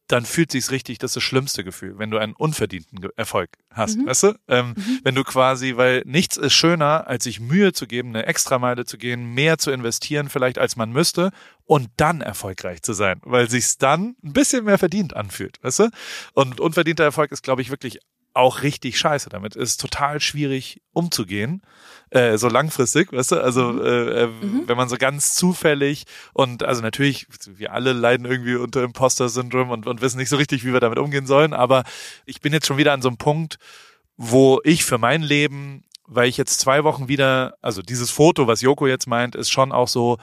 [0.07, 3.97] dann fühlt sich's richtig, das ist das schlimmste Gefühl, wenn du einen unverdienten Erfolg hast,
[3.97, 4.05] mhm.
[4.05, 4.33] weißt du?
[4.47, 4.99] Ähm, mhm.
[5.03, 8.97] Wenn du quasi, weil nichts ist schöner, als sich Mühe zu geben, eine Extrameile zu
[8.97, 11.31] gehen, mehr zu investieren vielleicht, als man müsste
[11.63, 15.89] und dann erfolgreich zu sein, weil sich's dann ein bisschen mehr verdient anfühlt, weißt du?
[16.33, 17.99] Und unverdienter Erfolg ist, glaube ich, wirklich
[18.35, 19.55] auch richtig scheiße damit.
[19.55, 21.61] Ist total schwierig umzugehen,
[22.09, 23.41] äh, so langfristig, weißt du?
[23.41, 23.81] Also mhm.
[23.81, 24.63] äh, äh, mhm.
[24.67, 29.87] wenn man so ganz zufällig und also natürlich, wir alle leiden irgendwie unter Imposter-Syndrom und,
[29.87, 31.83] und wissen nicht so richtig, wie wir damit umgehen sollen, aber
[32.25, 33.57] ich bin jetzt schon wieder an so einem Punkt,
[34.17, 38.61] wo ich für mein Leben, weil ich jetzt zwei Wochen wieder, also dieses Foto, was
[38.61, 40.17] Joko jetzt meint, ist schon auch so,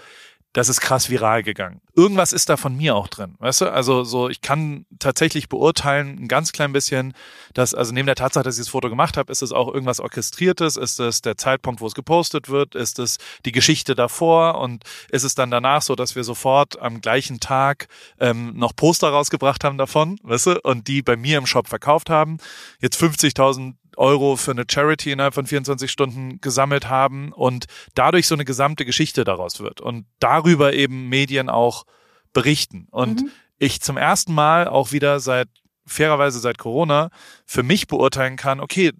[0.53, 1.80] das ist krass viral gegangen.
[1.94, 3.72] Irgendwas ist da von mir auch drin, weißt du?
[3.72, 7.14] Also so, ich kann tatsächlich beurteilen, ein ganz klein bisschen,
[7.55, 10.00] dass, also neben der Tatsache, dass ich das Foto gemacht habe, ist es auch irgendwas
[10.00, 14.84] Orchestriertes, ist es der Zeitpunkt, wo es gepostet wird, ist es die Geschichte davor und
[15.11, 17.88] ist es dann danach so, dass wir sofort am gleichen Tag
[18.20, 20.61] ähm, noch Poster rausgebracht haben davon, weißt du?
[20.62, 22.36] Und die bei mir im Shop verkauft haben.
[22.80, 28.34] Jetzt 50.000 Euro für eine Charity innerhalb von 24 Stunden gesammelt haben und dadurch so
[28.34, 31.84] eine gesamte Geschichte daraus wird und darüber eben Medien auch
[32.32, 32.88] berichten.
[32.90, 33.30] Und mhm.
[33.59, 35.49] ich zum ersten Mal auch wieder seit,
[35.86, 37.11] fairerweise seit Corona,
[37.47, 38.93] für mich beurteilen kann, okay,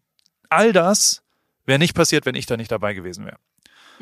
[0.49, 1.23] all das
[1.65, 3.39] wäre nicht passiert, wenn ich da nicht dabei gewesen wäre.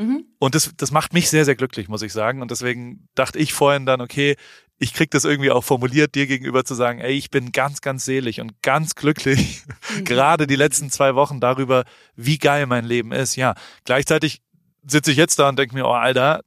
[0.01, 0.25] Mhm.
[0.39, 2.41] Und das, das macht mich sehr, sehr glücklich, muss ich sagen.
[2.41, 4.37] Und deswegen dachte ich vorhin dann, okay,
[4.79, 8.07] ich krieg das irgendwie auch formuliert, dir gegenüber zu sagen, ey, ich bin ganz, ganz
[8.07, 9.63] selig und ganz glücklich,
[9.95, 10.05] mhm.
[10.05, 11.85] gerade die letzten zwei Wochen darüber,
[12.17, 13.37] wie geil mein Leben ist.
[13.37, 14.41] Ja, gleichzeitig
[14.83, 16.41] sitze ich jetzt da und denke mir, oh Alter,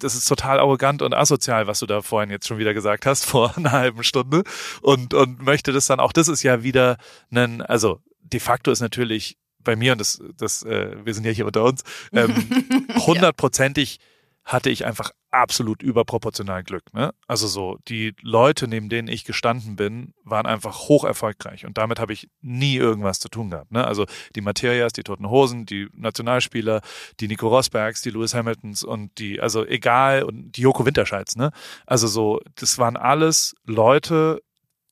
[0.00, 3.24] das ist total arrogant und asozial, was du da vorhin jetzt schon wieder gesagt hast,
[3.26, 4.42] vor einer halben Stunde.
[4.82, 6.96] Und, und möchte das dann auch, das ist ja wieder
[7.30, 11.32] ein, also de facto ist natürlich bei mir, und das, das, äh, wir sind ja
[11.32, 11.82] hier unter uns,
[12.12, 12.34] ähm,
[13.06, 14.02] hundertprozentig ja
[14.48, 16.94] hatte ich einfach absolut überproportional Glück.
[16.94, 17.12] Ne?
[17.26, 22.00] Also so, die Leute, neben denen ich gestanden bin, waren einfach hoch erfolgreich und damit
[22.00, 23.70] habe ich nie irgendwas zu tun gehabt.
[23.70, 23.86] Ne?
[23.86, 26.80] Also die Materias, die Toten Hosen, die Nationalspieler,
[27.20, 31.36] die Nico Rosbergs, die Lewis Hamiltons und die, also egal, und die Joko Winterscheids.
[31.36, 31.50] Ne?
[31.84, 34.40] Also so, das waren alles Leute,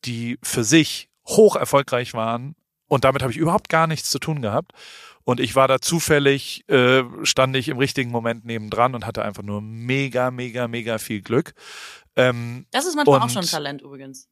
[0.05, 2.57] die für sich hoch erfolgreich waren
[2.89, 4.73] und damit habe ich überhaupt gar nichts zu tun gehabt.
[5.25, 9.43] Und ich war da zufällig, äh, stand ich im richtigen Moment nebendran und hatte einfach
[9.43, 11.55] nur mega, mega, mega viel Glück.
[12.15, 14.29] Ähm, das ist manchmal auch schon ein Talent übrigens.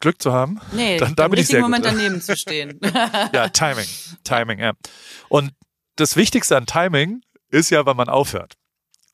[0.00, 0.60] Glück zu haben?
[0.72, 1.94] Nee, dann, da im richtigen Moment gut.
[1.94, 2.80] daneben zu stehen.
[3.32, 3.86] ja, Timing.
[4.24, 4.72] Timing, ja.
[5.28, 5.52] Und
[5.94, 8.54] das Wichtigste an Timing ist ja, wann man aufhört.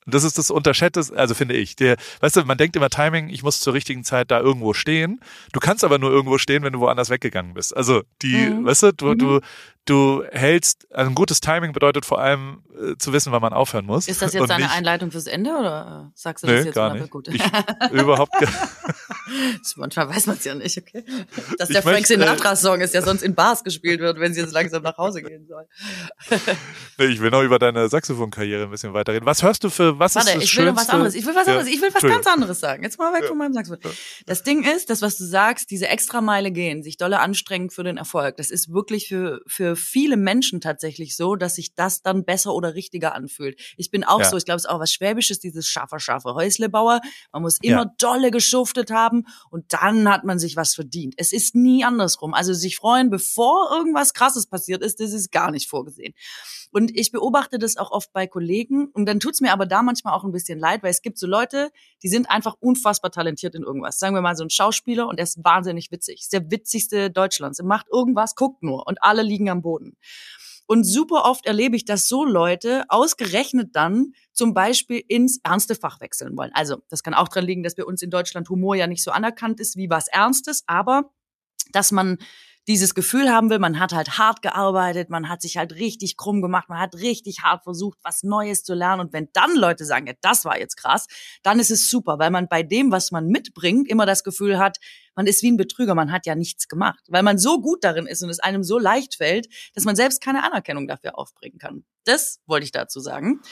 [0.04, 1.76] Und das ist das Unterschätzte, also finde ich.
[1.76, 5.20] Der, weißt du, man denkt immer Timing, ich muss zur richtigen Zeit da irgendwo stehen.
[5.52, 7.76] Du kannst aber nur irgendwo stehen, wenn du woanders weggegangen bist.
[7.76, 8.64] Also die, mhm.
[8.64, 9.18] weißt du, du, mhm.
[9.18, 9.40] du,
[9.84, 13.84] du hältst, also ein gutes Timing bedeutet vor allem äh, zu wissen, wann man aufhören
[13.84, 14.08] muss.
[14.08, 16.94] Ist das jetzt deine nicht, Einleitung fürs Ende oder sagst du das nee, jetzt gar?
[16.94, 17.10] Nicht.
[17.10, 17.28] Gut.
[17.28, 17.42] Ich,
[17.90, 18.48] überhaupt gar
[19.76, 21.04] Manchmal weiß man es ja nicht, okay?
[21.58, 24.52] Dass der ich Frank Sinatra-Song ist, der sonst in Bars gespielt wird, wenn sie jetzt
[24.52, 25.66] langsam nach Hause gehen soll.
[26.98, 29.26] nee, ich will noch über deine Saxophon-Karriere ein bisschen weiterreden.
[29.26, 31.14] Was hörst du für, was Warte, ist das ich will noch was anderes.
[31.14, 31.68] Ich will was anderes.
[31.68, 32.82] Ja, ich will was ganz anderes sagen.
[32.82, 33.28] Jetzt mal weg ja.
[33.28, 33.90] von meinem Saxophon.
[34.26, 37.96] Das Ding ist, das, was du sagst, diese Extrameile gehen, sich dolle anstrengen für den
[37.96, 42.54] Erfolg, das ist wirklich für, für viele Menschen tatsächlich so, dass sich das dann besser
[42.54, 43.60] oder richtiger anfühlt.
[43.76, 44.24] Ich bin auch ja.
[44.26, 47.00] so, ich glaube, es ist auch was Schwäbisches, dieses scharfe, scharfe Häuslebauer.
[47.32, 51.14] Man muss immer dolle geschuftet haben und dann hat man sich was verdient.
[51.16, 52.34] Es ist nie andersrum.
[52.34, 56.14] Also sich freuen, bevor irgendwas Krasses passiert ist, das ist gar nicht vorgesehen.
[56.72, 60.14] Und ich beobachte das auch oft bei Kollegen und dann tut's mir aber da manchmal
[60.14, 61.70] auch ein bisschen leid, weil es gibt so Leute,
[62.02, 63.98] die sind einfach unfassbar talentiert in irgendwas.
[63.98, 66.20] Sagen wir mal so ein Schauspieler und der ist wahnsinnig witzig.
[66.22, 67.58] Ist der witzigste Deutschlands.
[67.58, 69.96] Er macht irgendwas, guckt nur und alle liegen am Boden.
[70.66, 76.00] Und super oft erlebe ich, dass so Leute ausgerechnet dann zum Beispiel ins ernste Fach
[76.00, 76.52] wechseln wollen.
[76.54, 79.10] Also das kann auch dran liegen, dass bei uns in Deutschland Humor ja nicht so
[79.10, 81.10] anerkannt ist wie was Ernstes, aber
[81.72, 82.18] dass man
[82.68, 86.42] dieses Gefühl haben will, man hat halt hart gearbeitet, man hat sich halt richtig krumm
[86.42, 89.00] gemacht, man hat richtig hart versucht, was Neues zu lernen.
[89.00, 91.06] Und wenn dann Leute sagen, ja, das war jetzt krass,
[91.42, 94.78] dann ist es super, weil man bei dem, was man mitbringt, immer das Gefühl hat,
[95.14, 98.06] man ist wie ein Betrüger, man hat ja nichts gemacht, weil man so gut darin
[98.06, 101.84] ist und es einem so leicht fällt, dass man selbst keine Anerkennung dafür aufbringen kann.
[102.04, 103.42] Das wollte ich dazu sagen.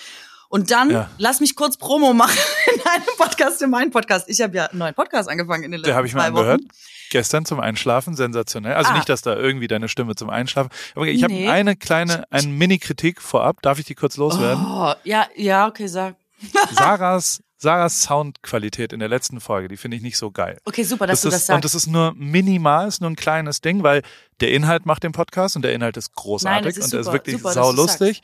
[0.50, 1.08] Und dann ja.
[1.16, 2.36] lass mich kurz Promo machen
[2.74, 4.28] in einem Podcast, in meinem Podcast.
[4.28, 6.60] Ich habe ja einen neuen Podcast angefangen in den letzten Der habe ich mal gehört.
[7.10, 8.74] Gestern zum Einschlafen, sensationell.
[8.74, 8.94] Also ah.
[8.94, 10.70] nicht, dass da irgendwie deine Stimme zum Einschlafen.
[10.96, 11.46] Aber ich nee.
[11.46, 13.62] habe eine kleine, eine Mini-Kritik vorab.
[13.62, 14.66] Darf ich die kurz loswerden?
[14.66, 16.16] Oh, ja, ja, okay, sag.
[16.72, 20.58] Sarahs Sarahs Soundqualität in der letzten Folge, die finde ich nicht so geil.
[20.64, 21.54] Okay, super, dass das du ist, das sagst.
[21.56, 24.02] Und das ist nur minimal, ist nur ein kleines Ding, weil
[24.40, 27.00] der Inhalt macht den Podcast und der Inhalt ist großartig Nein, ist und super, er
[27.00, 28.22] ist wirklich super, saulustig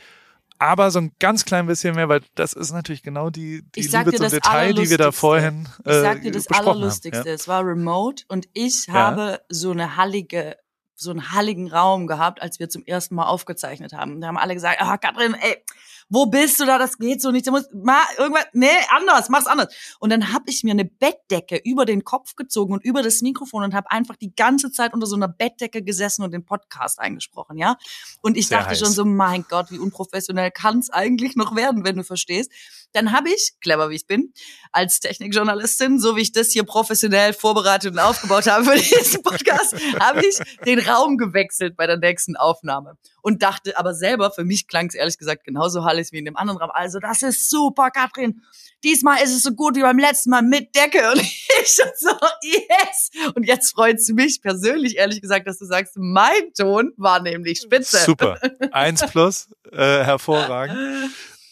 [0.58, 4.12] aber so ein ganz klein bisschen mehr, weil das ist natürlich genau die, die Liebe
[4.12, 7.20] zum Detail, die wir da vorhin äh, Ich sag dir das Allerlustigste.
[7.20, 7.34] Haben, ja.
[7.34, 10.56] Es war remote und ich habe so eine hallige
[10.96, 14.20] so einen halligen Raum gehabt, als wir zum ersten Mal aufgezeichnet haben.
[14.20, 15.62] Da haben alle gesagt, ah, Katrin, ey,
[16.08, 16.78] wo bist du da?
[16.78, 17.46] Das geht so nicht.
[17.46, 19.74] Du musst mal irgendwas, nee, anders, mach's anders.
[19.98, 23.64] Und dann habe ich mir eine Bettdecke über den Kopf gezogen und über das Mikrofon
[23.64, 27.58] und habe einfach die ganze Zeit unter so einer Bettdecke gesessen und den Podcast eingesprochen,
[27.58, 27.76] ja.
[28.22, 28.78] Und ich Sehr dachte heiß.
[28.78, 32.50] schon so, mein Gott, wie unprofessionell kann's eigentlich noch werden, wenn du verstehst.
[32.92, 34.32] Dann habe ich, clever wie ich bin,
[34.72, 39.74] als Technikjournalistin, so wie ich das hier professionell vorbereitet und aufgebaut habe für diesen Podcast,
[40.00, 44.68] habe ich den Raum gewechselt bei der nächsten Aufnahme und dachte aber selber, für mich
[44.68, 46.70] klang es ehrlich gesagt genauso hallig wie in dem anderen Raum.
[46.72, 48.42] Also das ist super, Katrin.
[48.84, 51.10] Diesmal ist es so gut wie beim letzten Mal mit Decke.
[51.10, 52.10] Und ich so,
[52.42, 53.10] yes.
[53.34, 57.60] Und jetzt freut es mich persönlich, ehrlich gesagt, dass du sagst, mein Ton war nämlich
[57.60, 57.98] spitze.
[57.98, 58.38] Super.
[58.70, 60.78] Eins plus, äh, hervorragend.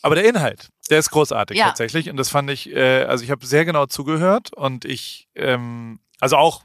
[0.05, 1.69] Aber der Inhalt, der ist großartig ja.
[1.69, 2.11] tatsächlich.
[2.11, 6.37] Und das fand ich, äh, also ich habe sehr genau zugehört und ich, ähm, also
[6.37, 6.65] auch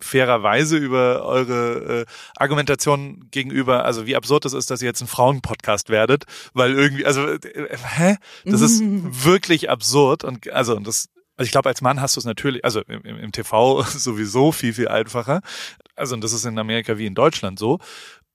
[0.00, 5.06] fairerweise über eure äh, Argumentation gegenüber, also wie absurd es ist, dass ihr jetzt ein
[5.06, 6.24] Frauenpodcast werdet,
[6.54, 8.16] weil irgendwie, also äh, hä?
[8.46, 12.20] Das ist wirklich absurd und also und das also ich glaube, als Mann hast du
[12.20, 15.42] es natürlich, also im, im, TV sowieso viel, viel einfacher.
[15.94, 17.80] Also und das ist in Amerika wie in Deutschland so.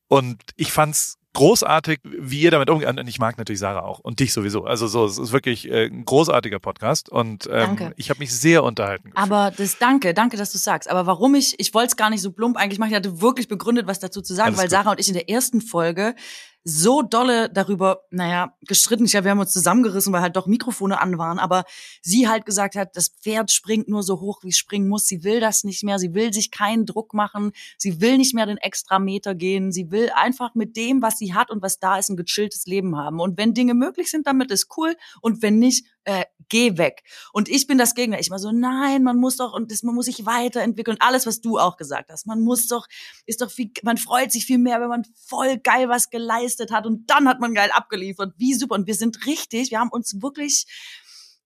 [0.09, 2.87] Und ich fand's großartig, wie ihr damit umgeht.
[2.87, 4.65] Und ich mag natürlich Sarah auch und dich sowieso.
[4.65, 7.93] Also so, es ist wirklich äh, ein großartiger Podcast und ähm, danke.
[7.97, 9.11] ich habe mich sehr unterhalten.
[9.11, 9.17] Gefühlt.
[9.17, 10.89] Aber das danke, danke, dass du sagst.
[10.89, 12.91] Aber warum ich, ich wollte es gar nicht so plump eigentlich machen.
[12.91, 14.71] Ich hatte wirklich begründet, was dazu zu sagen, Alles weil gut.
[14.71, 16.15] Sarah und ich in der ersten Folge
[16.63, 19.05] so dolle darüber, naja, gestritten.
[19.05, 21.39] Ja, wir haben uns zusammengerissen, weil halt doch Mikrofone an waren.
[21.39, 21.65] Aber
[22.01, 25.05] sie halt gesagt hat, das Pferd springt nur so hoch, wie es springen muss.
[25.05, 25.99] Sie will das nicht mehr.
[25.99, 27.51] Sie will sich keinen Druck machen.
[27.77, 29.71] Sie will nicht mehr den extra Meter gehen.
[29.71, 32.97] Sie will einfach mit dem, was sie hat und was da ist, ein gechilltes Leben
[32.97, 33.19] haben.
[33.19, 34.95] Und wenn Dinge möglich sind, damit ist cool.
[35.21, 37.03] Und wenn nicht, äh, geh weg.
[37.31, 38.19] Und ich bin das Gegner.
[38.19, 40.97] Ich war so, nein, man muss doch, und das, man muss sich weiterentwickeln.
[40.99, 42.27] Alles, was du auch gesagt hast.
[42.27, 42.87] Man muss doch,
[43.25, 46.85] ist doch viel, man freut sich viel mehr, wenn man voll geil was geleistet hat.
[46.85, 48.33] Und dann hat man geil abgeliefert.
[48.37, 48.75] Wie super.
[48.75, 50.65] Und wir sind richtig, wir haben uns wirklich,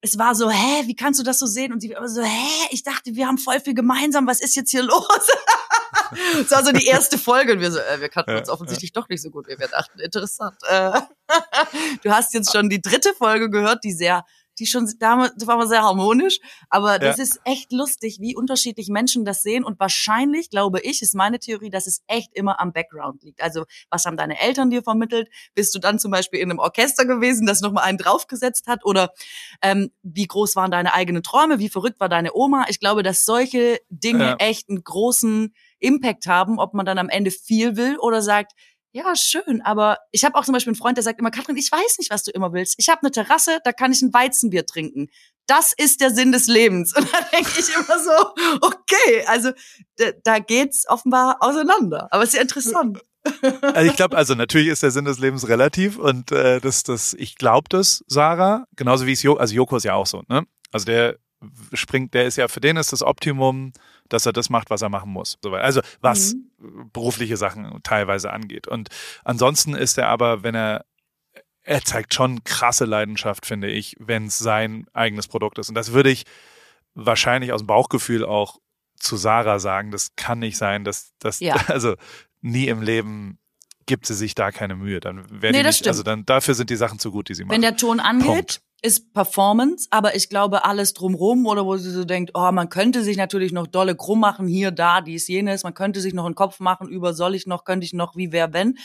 [0.02, 1.74] es war so, hä, wie kannst du das so sehen?
[1.74, 4.72] Und sie war so, hä, ich dachte, wir haben voll viel gemeinsam, was ist jetzt
[4.72, 5.08] hier los?
[6.38, 8.92] das war so die erste Folge und wir so, äh, wir kannten ja, uns offensichtlich
[8.94, 9.02] ja.
[9.02, 10.00] doch nicht so gut, wie wir dachten.
[10.00, 10.56] Interessant.
[10.68, 11.02] Äh,
[12.04, 14.26] du hast jetzt schon die dritte Folge gehört, die sehr
[14.60, 16.40] die schon damals, das war sehr harmonisch,
[16.70, 17.24] aber das ja.
[17.24, 21.70] ist echt lustig, wie unterschiedlich Menschen das sehen und wahrscheinlich, glaube ich, ist meine Theorie,
[21.70, 23.42] dass es echt immer am Background liegt.
[23.42, 25.30] Also, was haben deine Eltern dir vermittelt?
[25.54, 28.86] Bist du dann zum Beispiel in einem Orchester gewesen, das nochmal einen draufgesetzt hat?
[28.86, 29.14] Oder
[29.62, 31.60] ähm, wie groß waren deine eigenen Träume?
[31.60, 32.66] Wie verrückt war deine Oma?
[32.70, 34.36] Ich glaube, dass solche Dinge ja.
[34.40, 38.54] echt einen großen Impact haben, ob man dann am Ende viel will oder sagt,
[38.98, 41.72] ja, schön, aber ich habe auch zum Beispiel einen Freund, der sagt immer, Katrin, ich
[41.72, 42.76] weiß nicht, was du immer willst.
[42.78, 45.08] Ich habe eine Terrasse, da kann ich ein Weizenbier trinken.
[45.46, 46.94] Das ist der Sinn des Lebens.
[46.98, 49.52] Und da denke ich immer so, okay, also
[49.98, 52.08] da, da geht's offenbar auseinander.
[52.12, 53.00] Aber es ist ja interessant.
[53.62, 57.14] Also ich glaube, also natürlich ist der Sinn des Lebens relativ und äh, das, das,
[57.14, 60.46] ich glaube das, Sarah, genauso wie es Joko, also Joko ist ja auch so, ne?
[60.72, 61.18] Also der
[61.74, 63.74] springt, der ist ja, für den ist das Optimum,
[64.10, 65.38] dass er das macht, was er machen muss.
[65.44, 66.92] Also was mhm.
[66.92, 68.68] berufliche Sachen teilweise angeht.
[68.68, 68.90] Und
[69.24, 70.86] ansonsten ist er aber, wenn er
[71.64, 75.68] er zeigt schon krasse Leidenschaft, finde ich, wenn es sein eigenes Produkt ist.
[75.68, 76.24] Und das würde ich
[76.94, 78.60] wahrscheinlich aus dem Bauchgefühl auch
[78.96, 79.92] zu Sarah sagen.
[79.92, 81.56] Das kann nicht sein, dass das, ja.
[81.68, 81.96] also
[82.40, 83.38] nie im Leben
[83.86, 85.02] gibt sie sich da keine Mühe.
[85.02, 87.44] Dann werden nee, die nicht, also dann dafür sind die Sachen zu gut, die sie
[87.44, 87.56] machen.
[87.56, 91.92] Wenn der Ton angeht, Punkt ist Performance, aber ich glaube alles drumrum oder wo sie
[91.92, 95.64] so denkt, oh, man könnte sich natürlich noch dolle krumm machen, hier, da, dies, jenes,
[95.64, 98.32] man könnte sich noch einen Kopf machen über, soll ich noch, könnte ich noch, wie,
[98.32, 98.78] wer, wenn.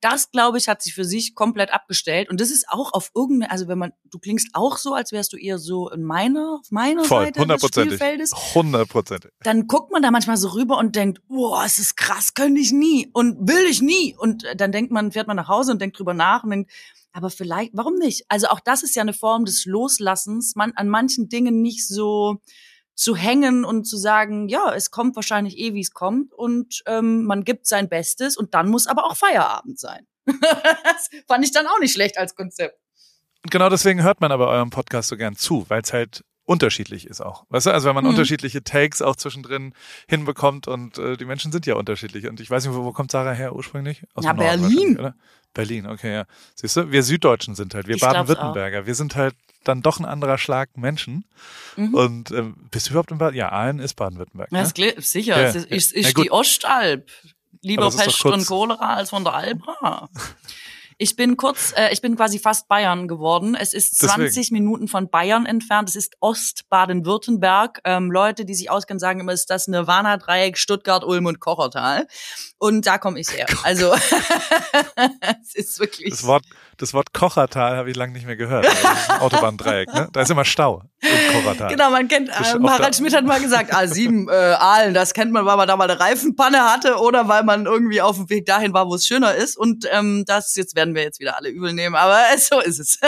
[0.00, 2.30] Das, glaube ich, hat sich für sich komplett abgestellt.
[2.30, 5.32] Und das ist auch auf irgendeine, also wenn man, du klingst auch so, als wärst
[5.32, 8.54] du eher so in meiner, auf meiner Voll, Seite des Spielfeldes.
[8.54, 9.32] Hundertprozentig.
[9.42, 12.72] Dann guckt man da manchmal so rüber und denkt, boah, es ist krass, könnte ich
[12.72, 14.16] nie und will ich nie.
[14.16, 16.70] Und dann denkt man, fährt man nach Hause und denkt drüber nach und denkt,
[17.12, 18.24] aber vielleicht, warum nicht?
[18.28, 22.40] Also auch das ist ja eine Form des Loslassens, man an manchen Dingen nicht so
[23.00, 27.24] zu hängen und zu sagen, ja, es kommt wahrscheinlich eh, wie es kommt und ähm,
[27.24, 30.06] man gibt sein Bestes und dann muss aber auch Feierabend sein.
[30.26, 32.78] das fand ich dann auch nicht schlecht als Konzept.
[33.44, 37.22] Genau deswegen hört man aber eurem Podcast so gern zu, weil es halt unterschiedlich ist
[37.22, 37.46] auch.
[37.48, 38.10] Weißt du, also wenn man mhm.
[38.10, 39.72] unterschiedliche Takes auch zwischendrin
[40.06, 42.28] hinbekommt und äh, die Menschen sind ja unterschiedlich.
[42.28, 44.02] Und ich weiß nicht, wo, wo kommt Sarah her ursprünglich?
[44.12, 44.98] Aus ja, Berlin.
[44.98, 45.14] Oder?
[45.54, 46.24] Berlin, okay, ja.
[46.54, 49.34] Siehst du, wir Süddeutschen sind halt, wir Baden-Württemberger, wir sind halt
[49.64, 51.24] dann doch ein anderer Schlag Menschen.
[51.76, 51.94] Mhm.
[51.94, 53.36] Und ähm, bist du überhaupt in Baden?
[53.36, 54.50] Ja, Aalen ist Baden-Württemberg.
[54.52, 54.94] Ja, ne?
[54.98, 57.10] sicher, ja, es ist, ist, ist die Ostalb.
[57.62, 60.08] Lieber Pest und Cholera als von der Alba.
[61.02, 63.54] Ich bin kurz, äh, ich bin quasi fast Bayern geworden.
[63.54, 64.52] Es ist 20 Deswegen.
[64.52, 65.88] Minuten von Bayern entfernt.
[65.88, 67.80] Es ist Ost-Baden-Württemberg.
[67.84, 72.06] Ähm, Leute, die sich auskennen, sagen immer, ist das Nirvana-Dreieck Stuttgart, Ulm und Kochertal.
[72.62, 73.46] Und da komme ich her.
[73.62, 73.94] Also
[75.42, 76.10] es ist wirklich.
[76.10, 76.44] Das Wort,
[76.76, 78.66] das Wort Kochertal habe ich lange nicht mehr gehört.
[78.66, 80.10] Also Autobahndreieck, ne?
[80.12, 81.70] Da ist immer Stau im Kochertal.
[81.70, 85.32] Genau, man kennt, äh, Harald Schmidt hat mal gesagt, A7 ah, äh, Aalen, das kennt
[85.32, 88.44] man, weil man da mal eine Reifenpanne hatte oder weil man irgendwie auf dem Weg
[88.44, 89.56] dahin war, wo es schöner ist.
[89.56, 92.98] Und ähm, das jetzt werden wir jetzt wieder alle übel nehmen, aber so ist es.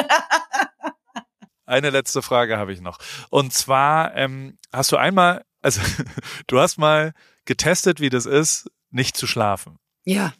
[1.66, 2.96] Eine letzte Frage habe ich noch.
[3.28, 5.82] Und zwar ähm, hast du einmal, also
[6.46, 7.12] du hast mal
[7.44, 9.78] getestet, wie das ist, nicht zu schlafen.
[10.04, 10.32] Ja.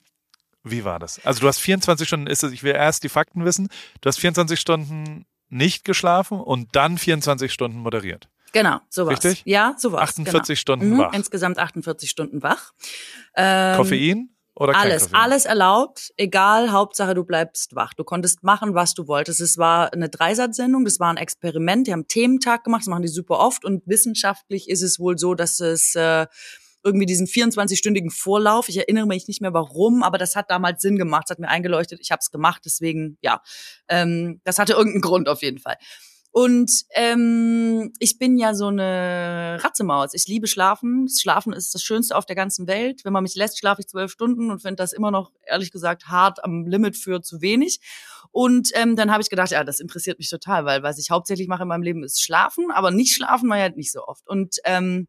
[0.65, 1.25] Wie war das?
[1.25, 3.69] Also du hast 24 Stunden, ist es, ich will erst die Fakten wissen,
[4.01, 8.29] du hast 24 Stunden nicht geschlafen und dann 24 Stunden moderiert.
[8.53, 9.25] Genau, sowas.
[9.25, 9.43] Richtig?
[9.47, 10.03] Ja, sowas.
[10.03, 10.57] 48 genau.
[10.57, 11.13] Stunden mhm, wach.
[11.15, 12.73] Insgesamt 48 Stunden wach.
[13.35, 14.29] Ähm, Koffein?
[14.55, 15.21] Oder alles, Koffein?
[15.21, 17.95] alles erlaubt, egal, Hauptsache du bleibst wach.
[17.95, 19.41] Du konntest machen, was du wolltest.
[19.41, 23.09] Es war eine Dreisatzsendung, das war ein Experiment, die haben Thementag gemacht, das machen die
[23.09, 26.27] super oft und wissenschaftlich ist es wohl so, dass es äh,
[26.85, 28.69] irgendwie diesen 24-stündigen Vorlauf.
[28.69, 31.49] Ich erinnere mich nicht mehr warum, aber das hat damals Sinn gemacht, das hat mir
[31.49, 33.41] eingeleuchtet, ich habe es gemacht, deswegen ja,
[33.89, 35.77] ähm, das hatte irgendeinen Grund auf jeden Fall.
[36.35, 40.15] Und ähm, ich bin ja so eine Ratzemaus.
[40.15, 41.07] Ich liebe Schlafen.
[41.07, 43.05] Schlafen ist das Schönste auf der ganzen Welt.
[43.05, 46.09] Wenn man mich lässt, schlafe ich zwölf Stunden und finde das immer noch, ehrlich gesagt,
[46.09, 47.81] hart am Limit für zu wenig.
[48.31, 51.49] Und ähm, dann habe ich gedacht, ja, das interessiert mich total, weil was ich hauptsächlich
[51.49, 54.27] mache in meinem Leben ist Schlafen, aber nicht schlafen war ja nicht so oft.
[54.27, 55.09] Und ähm,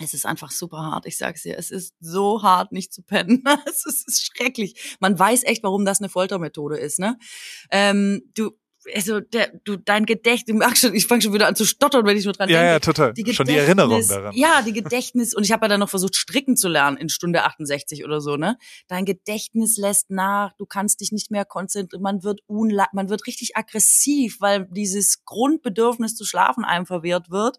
[0.00, 1.58] es ist einfach super hart, ich sag's dir.
[1.58, 3.42] Es ist so hart, nicht zu pennen.
[3.66, 4.96] es ist schrecklich.
[5.00, 7.18] Man weiß echt, warum das eine Foltermethode ist, ne?
[7.70, 8.52] Ähm, du,
[8.94, 12.06] also der, du, dein Gedächtnis, du merkst schon, ich fange schon wieder an zu stottern,
[12.06, 12.72] wenn ich nur dran ja, denke.
[12.72, 13.12] Ja, total.
[13.12, 14.34] Die schon die Erinnerung daran.
[14.34, 17.44] Ja, die Gedächtnis, und ich habe ja dann noch versucht, stricken zu lernen in Stunde
[17.44, 18.56] 68 oder so, ne?
[18.86, 23.26] Dein Gedächtnis lässt nach, du kannst dich nicht mehr konzentrieren, man wird unla man wird
[23.26, 27.58] richtig aggressiv, weil dieses Grundbedürfnis zu schlafen einem verwehrt wird.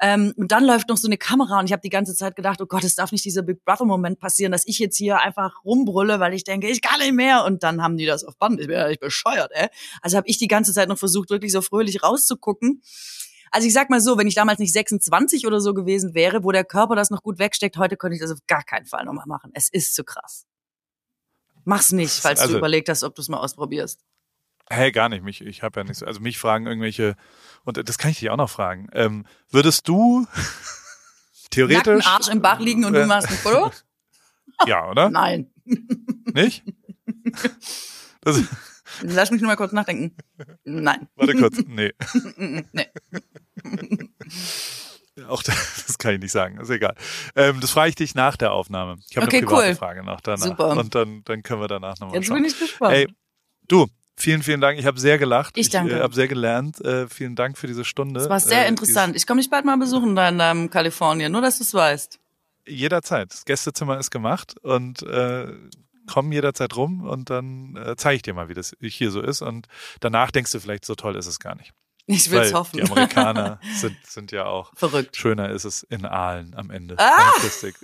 [0.00, 2.60] Ähm, und dann läuft noch so eine Kamera und ich habe die ganze Zeit gedacht,
[2.60, 5.64] oh Gott, es darf nicht dieser Big Brother Moment passieren, dass ich jetzt hier einfach
[5.64, 7.44] rumbrülle, weil ich denke, ich kann nicht mehr.
[7.44, 8.60] Und dann haben die das auf Band.
[8.60, 9.68] Ich bin ja nicht bescheuert, ey.
[10.02, 12.82] Also habe ich die ganze Zeit noch versucht, wirklich so fröhlich rauszugucken.
[13.50, 16.50] Also ich sag mal so, wenn ich damals nicht 26 oder so gewesen wäre, wo
[16.50, 19.26] der Körper das noch gut wegsteckt, heute könnte ich das auf gar keinen Fall nochmal
[19.26, 19.52] machen.
[19.54, 20.44] Es ist zu krass.
[21.64, 24.00] Mach's nicht, falls also, du überlegt hast, ob du es mal ausprobierst.
[24.70, 25.22] Hey, gar nicht.
[25.22, 26.02] Mich, ich habe ja nichts.
[26.02, 27.16] Also mich fragen irgendwelche,
[27.64, 28.88] und das kann ich dich auch noch fragen.
[28.92, 30.26] Ähm, würdest du
[31.50, 32.04] theoretisch.
[32.04, 33.70] Nacken Arsch im Bach liegen und äh, du machst ein Foto?
[34.66, 35.10] ja, oder?
[35.10, 35.50] Nein.
[36.32, 36.64] Nicht?
[38.22, 38.40] Das,
[39.02, 40.16] Lass mich nur mal kurz nachdenken.
[40.64, 41.08] Nein.
[41.16, 41.58] Warte kurz.
[41.66, 41.92] Nee.
[42.72, 42.86] nee.
[45.28, 46.94] Auch das, das, kann ich nicht sagen, ist egal.
[47.36, 48.96] Ähm, das frage ich dich nach der Aufnahme.
[49.08, 49.74] Ich habe okay, eine private cool.
[49.76, 50.44] Frage noch danach.
[50.44, 50.70] Super.
[50.70, 52.36] Und dann, dann können wir danach nochmal Jetzt schauen.
[52.36, 52.94] bin ich gespannt.
[52.94, 53.08] Ey,
[53.68, 53.86] du,
[54.16, 54.78] vielen, vielen Dank.
[54.78, 55.56] Ich habe sehr gelacht.
[55.56, 55.92] Ich danke.
[55.92, 56.80] Ich äh, habe sehr gelernt.
[56.80, 58.20] Äh, vielen Dank für diese Stunde.
[58.20, 59.16] Das war sehr äh, interessant.
[59.16, 62.18] Ich komme dich bald mal besuchen da in deinem Kalifornien, nur dass du es weißt.
[62.66, 63.32] Jederzeit.
[63.32, 65.52] Das Gästezimmer ist gemacht und äh,
[66.06, 69.42] komm jederzeit rum und dann äh, zeige ich dir mal, wie das hier so ist.
[69.42, 69.66] Und
[70.00, 71.72] danach denkst du vielleicht, so toll ist es gar nicht.
[72.06, 72.76] Ich will's Weil hoffen.
[72.76, 75.16] Die Amerikaner sind, sind ja auch verrückt.
[75.16, 76.96] Schöner ist es in Aalen am Ende.
[76.98, 77.32] Ah!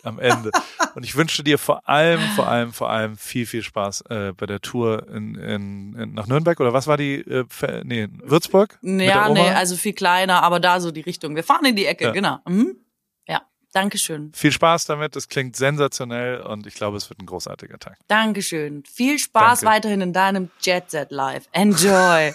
[0.03, 0.51] Am Ende.
[0.95, 4.45] Und ich wünsche dir vor allem, vor allem, vor allem viel, viel Spaß äh, bei
[4.47, 7.21] der Tour in, in, in, nach Nürnberg oder was war die?
[7.21, 7.45] Äh,
[7.85, 8.79] nee, Würzburg?
[8.83, 11.35] Ja, nee, also viel kleiner, aber da so die Richtung.
[11.35, 12.11] Wir fahren in die Ecke, Ja.
[12.11, 12.39] genau.
[12.47, 12.77] Mhm.
[13.73, 14.33] Dankeschön.
[14.35, 15.15] Viel Spaß damit.
[15.17, 17.99] Das klingt sensationell und ich glaube, es wird ein großartiger Tag.
[18.09, 18.83] Dankeschön.
[18.85, 19.77] Viel Spaß Danke.
[19.77, 21.45] weiterhin in deinem Jet Set Live.
[21.53, 22.35] Enjoy.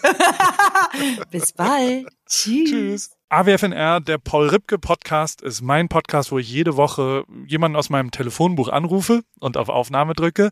[1.31, 2.07] Bis bald.
[2.27, 2.69] Tschüss.
[2.69, 3.11] Tschüss.
[3.29, 8.11] AWFNR, der Paul Ripke Podcast, ist mein Podcast, wo ich jede Woche jemanden aus meinem
[8.11, 10.51] Telefonbuch anrufe und auf Aufnahme drücke.